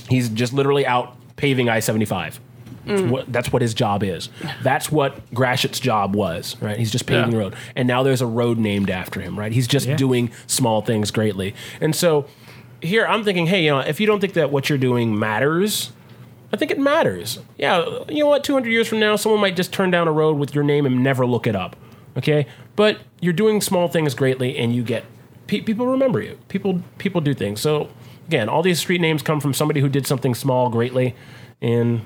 [0.10, 2.40] He's just literally out paving I seventy five.
[2.88, 4.30] What, that's what his job is.
[4.62, 6.78] That's what Gratiot's job was, right?
[6.78, 7.32] He's just paving Yeah.
[7.32, 7.56] the road.
[7.76, 9.52] And now there's a road named after him, right?
[9.52, 11.56] He's just doing small things greatly.
[11.82, 12.28] And so
[12.82, 15.92] here I'm thinking, hey, you know, if you don't think that what you're doing matters,
[16.54, 17.40] I think it matters.
[17.58, 18.44] Yeah, you know what?
[18.44, 21.04] 200 years from now, someone might just turn down a road with your name and
[21.04, 21.76] never look it up.
[22.18, 22.48] Okay?
[22.76, 25.04] But you're doing small things greatly and you get
[25.48, 26.38] pe- people remember you.
[26.48, 27.60] People people do things.
[27.62, 27.90] So
[28.28, 31.16] again, all these street names come from somebody who did something small greatly
[31.62, 32.02] and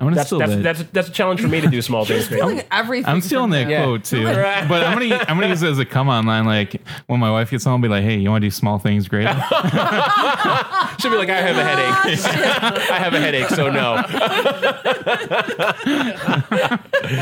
[0.00, 0.62] I'm gonna that's steal that's, that.
[0.62, 2.48] that's that's a challenge for me to do small things greatly.
[2.56, 3.06] Stealing everything.
[3.12, 3.70] I'm stealing from that them.
[3.70, 3.84] Yeah.
[3.84, 4.66] quote too, Right.
[4.66, 6.46] but I'm gonna I'm gonna use it as a come on line.
[6.46, 8.78] Like when my wife gets home, I'll be like, "Hey, you want to do small
[8.78, 9.28] things great?"
[11.00, 12.24] Should be like, I have a headache.
[12.24, 14.02] Oh, I have a headache, so no.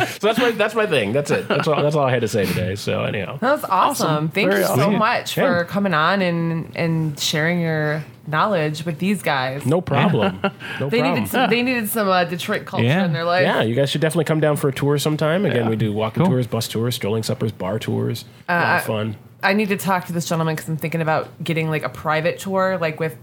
[0.09, 1.13] so that's my that's my thing.
[1.13, 1.49] That's it.
[1.49, 1.83] That's all.
[1.83, 2.75] That's all I had to say today.
[2.77, 4.07] So anyhow, That was awesome.
[4.09, 4.29] Awesome.
[4.29, 4.99] Thank Very you so awesome.
[4.99, 5.45] much Yeah.
[5.59, 9.65] for coming on and and sharing your knowledge with these guys.
[9.67, 10.39] no problem.
[10.81, 11.15] No They problem.
[11.15, 13.05] needed some, they needed some uh, Detroit culture Yeah.
[13.05, 13.43] in their life.
[13.43, 15.45] yeah, you guys should definitely come down for a tour sometime.
[15.45, 15.69] Again, Yeah.
[15.71, 16.33] we do walking Cool.
[16.33, 18.25] tours, bus tours, strolling suppers, bar tours.
[18.49, 19.17] a Uh, lot of fun.
[19.43, 22.39] I need to talk to this gentleman because I'm thinking about getting like a private
[22.39, 23.17] tour, like with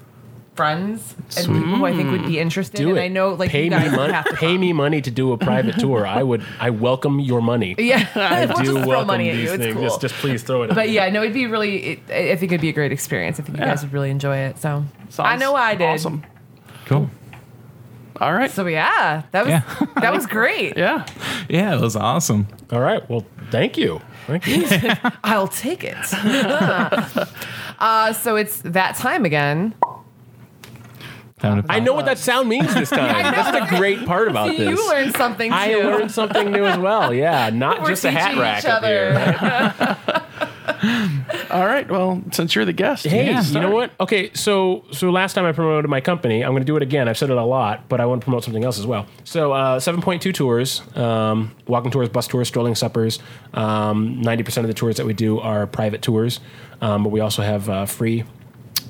[0.55, 2.77] friends and people who I think would be interested.
[2.77, 3.01] Do and it.
[3.01, 4.13] I know like pay you guys me money.
[4.13, 6.07] have to Pay me money to do a private tour.
[6.07, 6.43] I would.
[6.59, 7.75] I welcome your money.
[7.85, 9.53] Yeah, I we'll do just throw welcome money at these you.
[9.55, 9.73] It's things.
[9.75, 9.83] cool.
[9.83, 10.69] Just, just please throw it.
[10.71, 10.93] at but me.
[10.93, 11.75] yeah, no, it'd be really.
[11.77, 13.39] It, I I think it'd be a great experience.
[13.39, 13.69] I think you Yeah.
[13.71, 14.57] guys would really enjoy it.
[14.59, 15.85] So Sounds I know I did.
[15.87, 16.23] Awesome.
[16.85, 17.09] Cool.
[18.21, 18.49] All right.
[18.49, 19.63] So yeah, that was Yeah.
[20.01, 20.77] that was great.
[20.77, 21.05] yeah.
[21.49, 22.47] Yeah, it was awesome.
[22.71, 23.07] All right.
[23.09, 23.99] Well, thank you.
[24.25, 24.65] Thank you.
[25.23, 25.97] I'll take it.
[27.79, 29.73] uh, so it's that time again.
[31.39, 32.99] Time to I know what that sound means this time.
[33.35, 34.69] That's the great part about See, this.
[34.69, 35.55] you learned something too.
[35.57, 37.13] I learned something new as well.
[37.13, 39.13] Yeah, not We're just a hat rack each up here.
[41.51, 41.89] All right.
[41.89, 43.41] Well, since you're the guest, Hey, yeah.
[43.43, 43.91] you know what?
[43.99, 47.07] Okay, so so last time I promoted my company, I'm going to do it again.
[47.09, 49.05] I've said it a lot, but I want to promote something else as well.
[49.23, 53.19] So uh, 7.2 tours, um, walking tours, bus tours, strolling suppers.
[53.53, 56.39] Um, 90% of the tours that we do are private tours,
[56.81, 58.23] um, but we also have uh, free.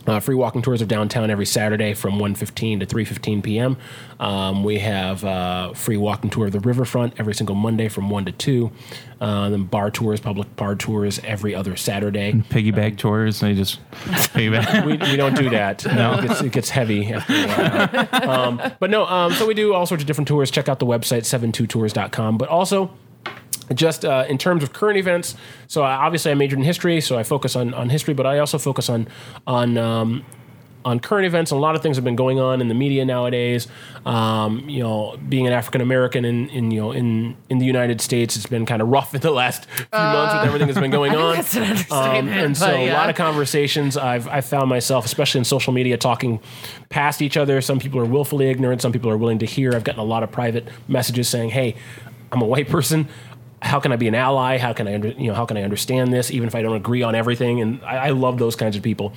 [0.07, 3.77] Uh, free walking tours of downtown every Saturday from 1.15 to 3.15 p.m.
[4.19, 8.25] Um, we have uh, free walking tour of the riverfront every single Monday from 1
[8.25, 8.71] to 2.
[9.19, 12.33] Uh, then bar tours, public bar tours every other Saturday.
[12.33, 13.39] piggyback tours.
[13.39, 14.85] They just piggyback.
[14.85, 15.85] we, we don't do that.
[15.85, 18.29] No, it gets, it gets heavy after a while.
[18.29, 20.51] Um, but no, um, so we do all sorts of different tours.
[20.51, 22.37] Check out the website 72tours.com.
[22.37, 22.91] But also,
[23.73, 25.35] just uh, in terms of current events,
[25.67, 28.39] so I, obviously I majored in history, so I focus on, on history, but I
[28.39, 29.07] also focus on
[29.47, 30.25] on um,
[30.85, 31.49] on current events.
[31.49, 33.67] A lot of things have been going on in the media nowadays.
[34.05, 37.99] Um, you know, being an African American in, in you know in in the United
[37.99, 40.91] States, it's been kind of rough in the last few months with everything that's been
[40.91, 41.35] going on.
[41.37, 45.39] that's an Um, and so but a lot of conversations I've I found myself, especially
[45.39, 46.39] in social media, talking
[46.89, 47.59] past each other.
[47.61, 48.81] Some people are willfully ignorant.
[48.81, 49.73] Some people are willing to hear.
[49.73, 51.75] I've gotten a lot of private messages saying, "Hey,
[52.31, 53.07] I'm a white person."
[53.65, 54.57] How can I be an ally?
[54.57, 56.75] How can I, under, you know, how can I understand this, even if I don't
[56.75, 57.61] agree on everything?
[57.61, 59.13] And I, I love those kinds of people.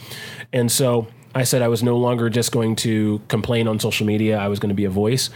[0.53, 4.39] And so I said I was no longer just going to complain on social media.
[4.39, 5.31] I was going to be a voice.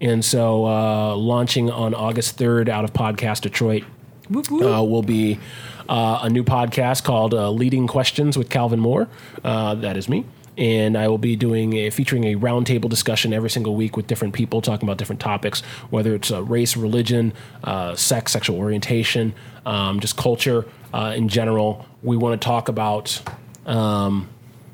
[0.00, 3.84] And so, uh, launching on August 3rd out of Podcast Detroit,
[4.34, 5.38] uh, will be
[5.88, 9.08] uh, a new podcast called uh, Leading Questions with Calvin Moore.
[9.44, 10.26] Uh, that is me.
[10.56, 14.34] And I will be doing a, featuring a roundtable discussion every single week with different
[14.34, 17.34] people talking about different topics, whether it's uh, race, religion,
[17.64, 19.34] uh, sex, sexual orientation,
[19.66, 21.86] um, just culture uh, in general.
[22.02, 23.20] We want to talk about
[23.66, 24.28] um,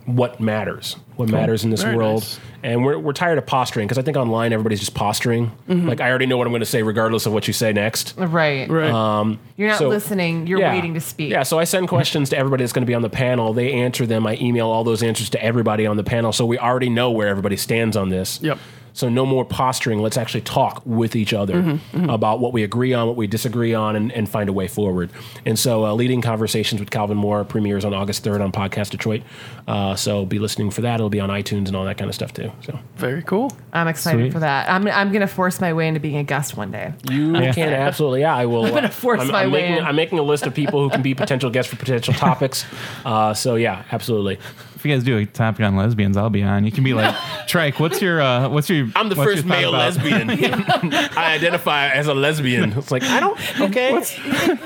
[0.07, 2.21] what matters, what matters in this Very world.
[2.23, 2.41] nice.
[2.65, 5.47] And we're, we're tired of posturing because I think online everybody's just posturing.
[5.69, 5.89] Mm-hmm.
[5.89, 8.15] Like, I already know what I'm going to say regardless of what you say next.
[8.17, 8.69] Right.
[8.71, 8.91] Right.
[8.91, 10.47] Um, You're not so- listening.
[10.47, 10.73] You're Yeah.
[10.73, 11.31] waiting to speak.
[11.33, 13.53] Yeah, so I send questions to everybody that's going to be on the panel.
[13.53, 14.27] They answer them.
[14.27, 17.27] I email all those answers to everybody on the panel, so we already know where
[17.29, 18.41] everybody stands on this.
[18.43, 18.59] Yep.
[18.95, 20.01] So no more posturing.
[20.01, 23.73] Let's actually talk with each other Mm-hmm, about what we agree on, what we disagree
[23.75, 25.11] on, and, and find a way forward.
[25.47, 29.23] And so, uh, leading conversations with Calvin Moore premieres on August third on Podcast Detroit.
[29.67, 30.97] Uh, so be listening for that.
[30.97, 32.51] It'll be on iTunes and all that kind of stuff too.
[32.63, 33.51] So Very cool.
[33.73, 34.33] I'm excited Sweet.
[34.33, 34.69] for that.
[34.69, 36.93] I'm I'm gonna force my way into being a guest one day.
[37.11, 38.35] you can absolutely, yeah.
[38.37, 38.67] I will.
[38.67, 39.85] I'm gonna force I'm, my I'm way making, in.
[39.85, 42.65] I'm making a list of people who can be potential guests for potential topics.
[43.05, 44.39] Uh, so yeah, absolutely.
[44.83, 46.65] If you guys do a topic on lesbians, I'll be on.
[46.65, 47.15] You can be like,
[47.47, 50.29] Trike, what's your uh, what's your I'm the first male about- lesbian.
[51.17, 52.73] I identify as a lesbian.
[52.73, 53.61] It's like I don't.
[53.61, 53.93] Okay.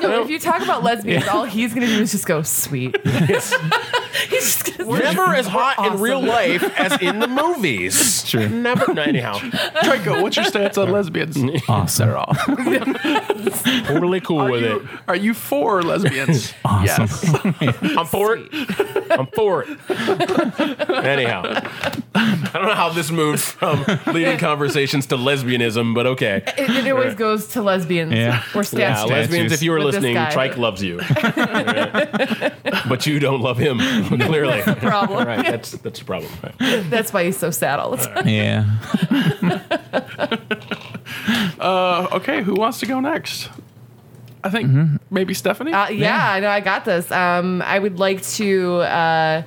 [0.00, 2.96] No, if you talk about lesbians, all he's gonna do is just go sweet.
[3.26, 3.52] Yes.
[4.30, 8.24] he's just gonna Never as hot in real life as in the movies.
[8.26, 8.48] Sure.
[8.48, 8.92] Never.
[8.94, 9.38] No, anyhow,
[9.82, 11.36] Draco, what's your stance on lesbians?
[11.68, 12.06] Awesome.
[12.08, 12.34] They're all.
[13.84, 14.82] totally cool Are with it.
[15.08, 16.54] are you for lesbians?
[16.64, 17.06] Awesome.
[17.06, 17.34] Yes.
[17.96, 18.48] I'm for it.
[19.10, 19.78] I'm for it.
[21.04, 21.42] Anyhow,
[22.14, 26.42] I don't know how this moved from leading conversations to lesbianism, but okay.
[26.58, 28.42] It, it always goes to lesbians Yeah.
[28.54, 29.10] or Yeah, statues.
[29.10, 30.30] lesbians, if you were With this listening, guy.
[30.30, 31.00] Trike loves you.
[31.36, 32.52] Alright.
[32.88, 33.78] But you don't love him,
[34.20, 34.62] clearly.
[34.62, 35.18] problem.
[35.18, 36.30] All right, that's, that's the problem.
[36.42, 36.88] Right.
[36.90, 38.28] That's why he's so sad all the time.
[38.28, 38.64] yeah.
[41.58, 43.48] Uh, okay, who wants to go next?
[44.44, 44.96] I think Mm-hmm.
[45.10, 45.72] maybe Stephanie.
[45.72, 46.48] Uh, yeah, I know.
[46.50, 47.10] I got this.
[47.10, 49.42] Um, I would like to uh,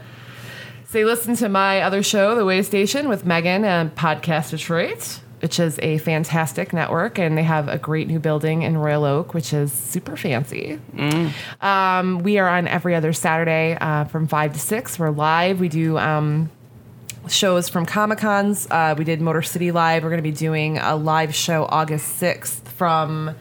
[0.89, 5.59] say, listen to my other show, The Way Station, with Megan and Podcast Detroit, which
[5.59, 9.53] is a fantastic network, and they have a great new building in Royal Oak, which
[9.53, 10.79] is super fancy.
[11.61, 14.97] Um, we are on every other Saturday uh, from five to six.
[14.97, 15.59] We're live.
[15.59, 15.99] We do.
[15.99, 16.49] Um,
[17.27, 18.67] shows from Comic Cons.
[18.71, 20.01] Uh, we did Motor City Live.
[20.01, 23.35] We're going to be doing a live show August 6th from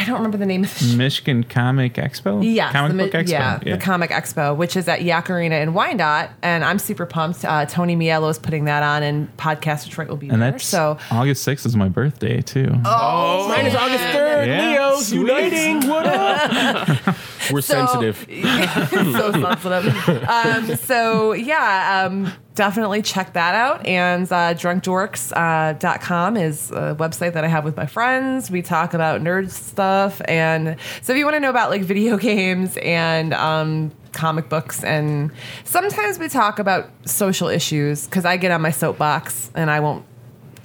[0.00, 0.96] I don't remember the name of the show.
[0.96, 2.40] Michigan Comic Expo.
[2.42, 3.28] Yes, Comic the, Book Expo.
[3.30, 7.44] Yeah, the Comic Expo, which is at Yack Arena in Wyandotte, and I'm super pumped.
[7.44, 10.52] Uh, Tony Mielo is putting that on, and Podcast Detroit will be and there.
[10.52, 12.70] that's So August 6th is my birthday too.
[12.84, 14.46] Oh, Mine is August 3rd.
[14.46, 14.70] Yeah.
[14.70, 15.18] Leo's Sweet.
[15.18, 15.88] uniting.
[15.88, 17.16] What up?
[17.50, 18.18] We're So- sensitive.
[18.90, 20.24] so sensitive.
[20.28, 23.86] Um, so yeah, um, definitely check that out.
[23.86, 28.50] And uh, drunkdorks.com is a website that I have with my friends.
[28.50, 32.18] We talk about nerd stuff, and so if you want to know about like video
[32.18, 35.30] games and um, comic books, and
[35.62, 40.04] sometimes we talk about social issues because I get on my soapbox and I won't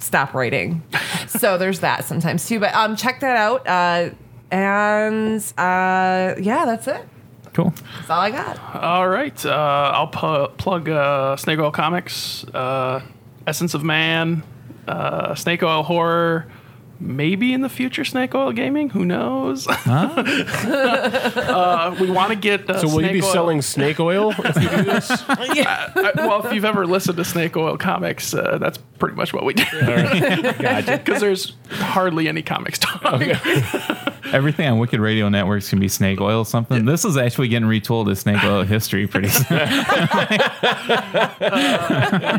[0.00, 0.82] stop writing.
[1.28, 2.58] so there's that sometimes too.
[2.58, 3.66] But um, check that out.
[3.68, 4.10] Uh,
[4.50, 7.06] and uh, yeah, that's it.
[7.54, 7.72] Cool.
[7.98, 8.58] That's all I got.
[8.74, 9.46] All right.
[9.46, 13.00] Uh, I'll pu- plug uh, Snake Oil Comics, uh,
[13.46, 14.42] Essence of Man,
[14.88, 16.46] uh, Snake Oil Horror,
[17.00, 18.90] maybe in the future Snake Oil Gaming.
[18.90, 19.66] Who knows?
[20.88, 22.68] uh, we want to get.
[22.68, 25.10] Uh, So will you be Snake Oil- selling snake oil if you do this?
[25.64, 29.44] Uh, well, if you've ever listened to Snake Oil Comics, uh, that's pretty much what
[29.44, 29.64] we do.
[29.80, 30.98] Gotcha.
[31.04, 33.20] Because there's hardly any comics talk.
[34.32, 36.84] Everything on Wicked Radio Networks can be snake oil or something.
[36.84, 39.56] This is actually getting retold as snake oil history pretty soon.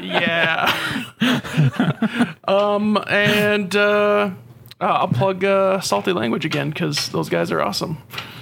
[0.02, 0.74] yeah.
[2.48, 4.32] um, and uh,
[4.82, 7.98] uh, I'll plug uh, Salty Language again because those guys are awesome.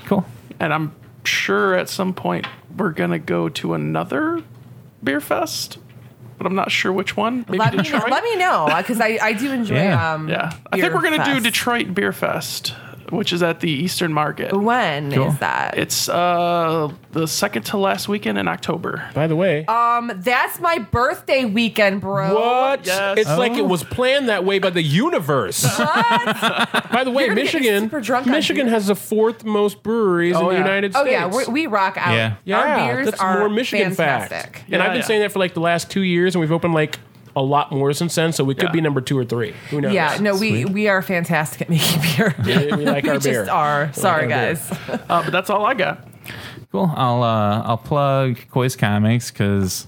[0.05, 0.25] cool.
[0.59, 4.41] And I'm sure at some point we're gonna go to another
[5.03, 5.77] beer fest,
[6.37, 7.45] but I'm not sure which one.
[7.47, 10.13] Maybe let me know, let me know because I, I do enjoy Yeah.
[10.13, 11.39] um yeah, I beer think we're gonna do.
[11.39, 12.73] Detroit Beer Fest,
[13.15, 14.53] which is at the Eastern Market.
[14.55, 15.31] When is Cool.
[15.39, 15.77] that?
[15.77, 19.07] It's uh the second to last weekend in October.
[19.13, 22.33] By the way, um that's my birthday weekend, bro.
[22.35, 22.85] what?
[22.85, 23.17] Yes.
[23.19, 23.57] It's like Oh.
[23.57, 25.63] it was planned that way by the universe.
[26.93, 28.73] By the way, gonna get Michigan super drunk on Michigan beer.
[28.73, 30.59] has the fourth most breweries Oh, in the yeah.
[30.59, 31.11] United Oh States.
[31.11, 32.13] yeah, we we rock out.
[32.13, 32.35] Yeah.
[32.45, 34.57] Yeah, Our beers that's are more Michigan fantastic.
[34.57, 34.63] fact.
[34.67, 35.05] Yeah, and I've been yeah.
[35.07, 36.99] saying that for like the last two years, and we've opened like
[37.35, 38.31] a lot more since then.
[38.33, 38.71] So we could Yeah.
[38.71, 39.53] be number two or three.
[39.69, 39.93] Who knows?
[39.93, 40.69] Yeah, no, we Sweet.
[40.69, 42.35] we are fantastic at making beer.
[42.45, 43.49] we, we like we our just beer.
[43.49, 43.91] are.
[43.93, 44.53] Sorry, our beer.
[44.55, 44.79] guys.
[45.09, 46.07] Uh, but that's all I got.
[46.71, 46.91] Cool.
[46.95, 49.85] I'll uh, I'll plug Koi's Comics because,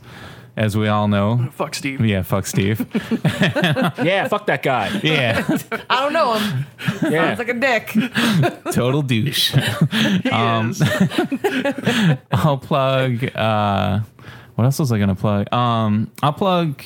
[0.57, 1.99] as we all know, Fuck Steve.
[2.05, 2.79] yeah, fuck Steve.
[4.03, 4.99] Yeah, fuck that guy.
[5.03, 5.43] yeah,
[5.89, 6.65] I don't know him.
[7.11, 7.35] Yeah.
[7.35, 8.71] Sounds like a dick.
[8.73, 9.53] total douche.
[10.23, 10.81] He Um, is.
[12.31, 13.23] I'll plug.
[13.35, 14.01] Uh,
[14.55, 15.51] what else was I gonna plug?
[15.53, 16.81] Um, I'll plug.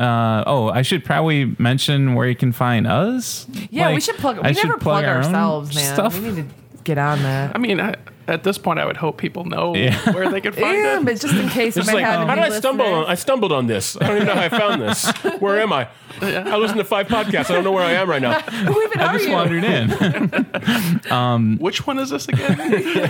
[0.00, 3.46] Uh, oh, I should probably mention where you can find us.
[3.70, 4.38] Yeah, we should plug.
[4.38, 5.94] We I should never plug, our own ourselves, man.
[5.94, 6.18] Stuff.
[6.18, 7.54] We need to get on that.
[7.54, 7.96] I mean, I,
[8.28, 9.96] at this point, I would hope people know Yeah.
[10.12, 11.04] where they could find Yeah, it.
[11.04, 13.06] but just in case we It's might like, how did I stumble on?
[13.06, 13.96] I stumbled on this.
[14.00, 15.10] I don't even know how I found this.
[15.40, 15.88] Where am I?
[16.22, 17.50] I listen to five podcasts.
[17.50, 18.40] I don't know where I am right now.
[18.40, 19.32] Who even I are just you?
[19.32, 19.90] wandered in.
[21.10, 22.58] Um, Which one is this again?
[22.70, 23.06] You're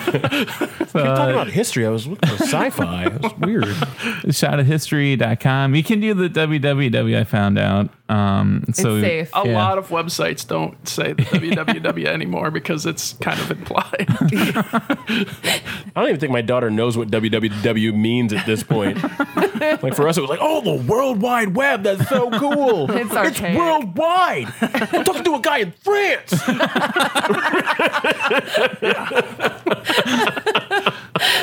[0.47, 1.01] talking
[1.35, 1.87] about history.
[1.87, 3.07] I was looking for sci-fi.
[3.07, 3.65] It was weird.
[3.65, 5.75] shotofhistory.com.
[5.75, 7.17] You can do the www.
[7.19, 7.91] I found out.
[8.11, 9.31] Um, so safe.
[9.35, 9.55] A yeah.
[9.55, 14.07] lot of websites don't say the www anymore because it's kind of implied.
[14.09, 19.01] I don't even think my daughter knows what www means at this point.
[19.81, 21.85] like for us, it was like, oh, the World Wide Web.
[21.85, 22.91] That's so cool.
[22.91, 23.57] It's archaic.
[23.57, 24.53] worldwide.
[24.61, 26.35] I'm talking to a guy in France.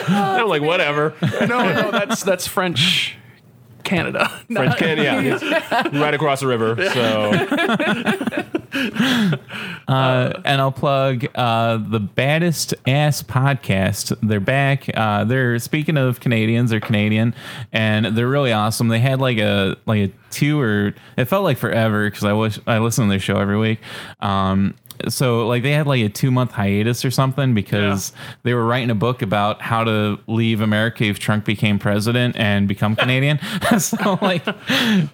[0.09, 1.13] I'm like, whatever.
[1.21, 3.17] no, no, that's that's French
[3.87, 4.27] Canada.
[4.51, 5.43] French Canada, yeah, it's
[5.93, 6.75] right across the river.
[6.91, 7.31] So
[9.87, 14.15] and I'll plug uh, the baddest ass podcast.
[14.21, 14.89] They're back.
[14.93, 16.69] Uh, they're speaking of Canadians.
[16.69, 17.33] They're Canadian,
[17.71, 18.89] and they're really awesome.
[18.89, 22.59] They had like a like a two or it felt like forever because I wish
[22.67, 23.79] I listen to their show every week.
[24.19, 24.75] Um,
[25.09, 28.89] so like they had like a two month hiatus or something because they were writing
[28.89, 33.39] a book about how to leave America if Trump became president and become Canadian.
[33.79, 34.43] so like,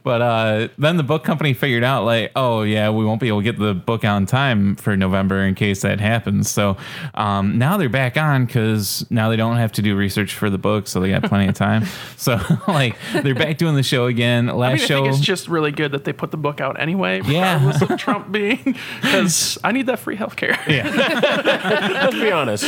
[0.04, 3.40] but uh, then the book company figured out like, oh yeah, we won't be able
[3.40, 6.50] to get the book out in time for November in case that happens.
[6.50, 6.78] So
[7.14, 10.58] um, now they're back on because now they don't have to do research for the
[10.58, 11.84] book, so they got plenty of time.
[12.16, 14.48] So like they're back doing the show again.
[14.48, 16.80] Last I mean, I think it's just really good that they put the book out
[16.80, 17.70] anyway, Yeah.
[17.82, 20.58] of Trump being, because I need that free healthcare.
[20.68, 20.90] Yeah.
[22.04, 22.64] Let's be honest.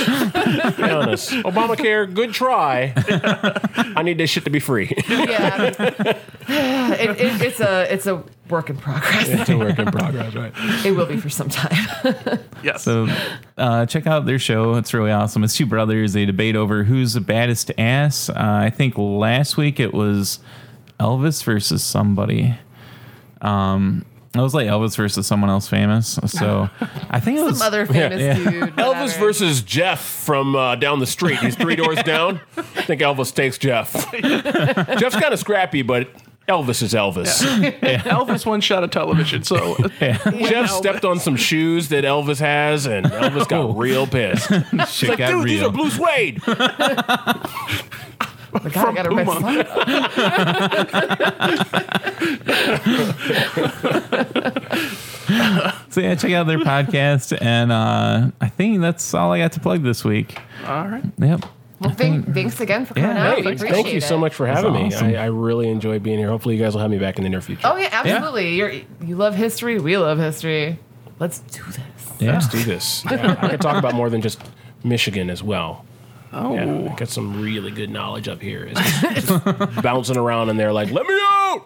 [0.77, 1.31] Be honest.
[1.31, 2.93] Obamacare, good try.
[3.95, 4.91] I need this shit to be free.
[5.07, 5.73] Yeah,
[6.47, 9.27] it, it, it's a it's a work in progress.
[9.29, 10.51] it's a work in progress, right?
[10.85, 12.39] It will be for some time.
[12.63, 12.83] Yes.
[12.83, 13.07] So
[13.57, 14.75] uh, check out their show.
[14.75, 15.43] It's really awesome.
[15.43, 16.13] It's two brothers.
[16.13, 18.29] They debate over who's the baddest ass.
[18.29, 20.39] Uh, I think last week it was
[20.99, 22.57] Elvis versus somebody.
[23.41, 26.19] Um, It was like Elvis versus someone else famous.
[26.27, 26.69] So
[27.09, 27.59] I think it was.
[27.59, 28.33] Some other famous Yeah.
[28.35, 28.69] dude.
[28.75, 29.19] Elvis whatever.
[29.19, 31.39] versus Jeff from uh, down the street.
[31.39, 32.41] He's three doors down.
[32.57, 33.93] I think Elvis takes Jeff.
[34.99, 36.09] Jeff's kind of scrappy, but
[36.49, 37.41] Elvis is Elvis.
[37.81, 43.05] Elvis one shot of television, so Jeff stepped on some shoes that Elvis has, and
[43.07, 44.49] Elvis got real pissed.
[44.51, 45.69] He's Shit like, got dude, these real.
[45.69, 46.39] are blue suede.
[48.55, 49.39] Oh God, I gotta Puma.
[49.41, 49.65] mess.
[55.89, 59.59] So yeah, check out their podcast, and uh, I think that's all I got to
[59.61, 60.37] plug this week.
[60.67, 61.03] all right.
[61.17, 61.45] Yep.
[61.79, 63.35] Well, thank, thanks again for coming Yeah, out.
[63.37, 64.85] Hey, We appreciate thank you so much for having me.
[64.87, 65.07] awesome.
[65.07, 66.29] I, I really enjoy being here.
[66.29, 67.61] Hopefully, you guys will have me back in the near future.
[67.65, 68.55] Oh yeah, absolutely.
[68.55, 69.79] You're you love history.
[69.79, 70.79] We love history.
[71.19, 71.79] Let's do this.
[72.19, 72.33] Yeah.
[72.33, 73.03] Let's do this.
[73.11, 74.41] Yeah, I could talk about more than just
[74.83, 75.85] Michigan as well.
[76.37, 78.65] Oh, Yeah, I got some really good knowledge up here.
[78.69, 81.63] It's just, just bouncing around and they're like, "Let me out!"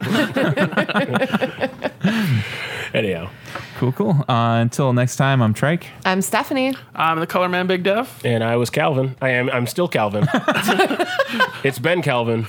[2.93, 3.29] Anyhow,
[3.77, 4.25] Cool, cool.
[4.27, 5.87] Uh, until next time, I'm Trike.
[6.05, 6.75] I'm Stephanie.
[6.93, 8.19] I'm the color man, Big Dev.
[8.25, 9.15] and I was Calvin.
[9.21, 9.49] I am.
[9.49, 10.27] I'm still Calvin.
[11.63, 12.45] it's Ben Calvin.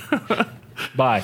[0.95, 1.23] Bye.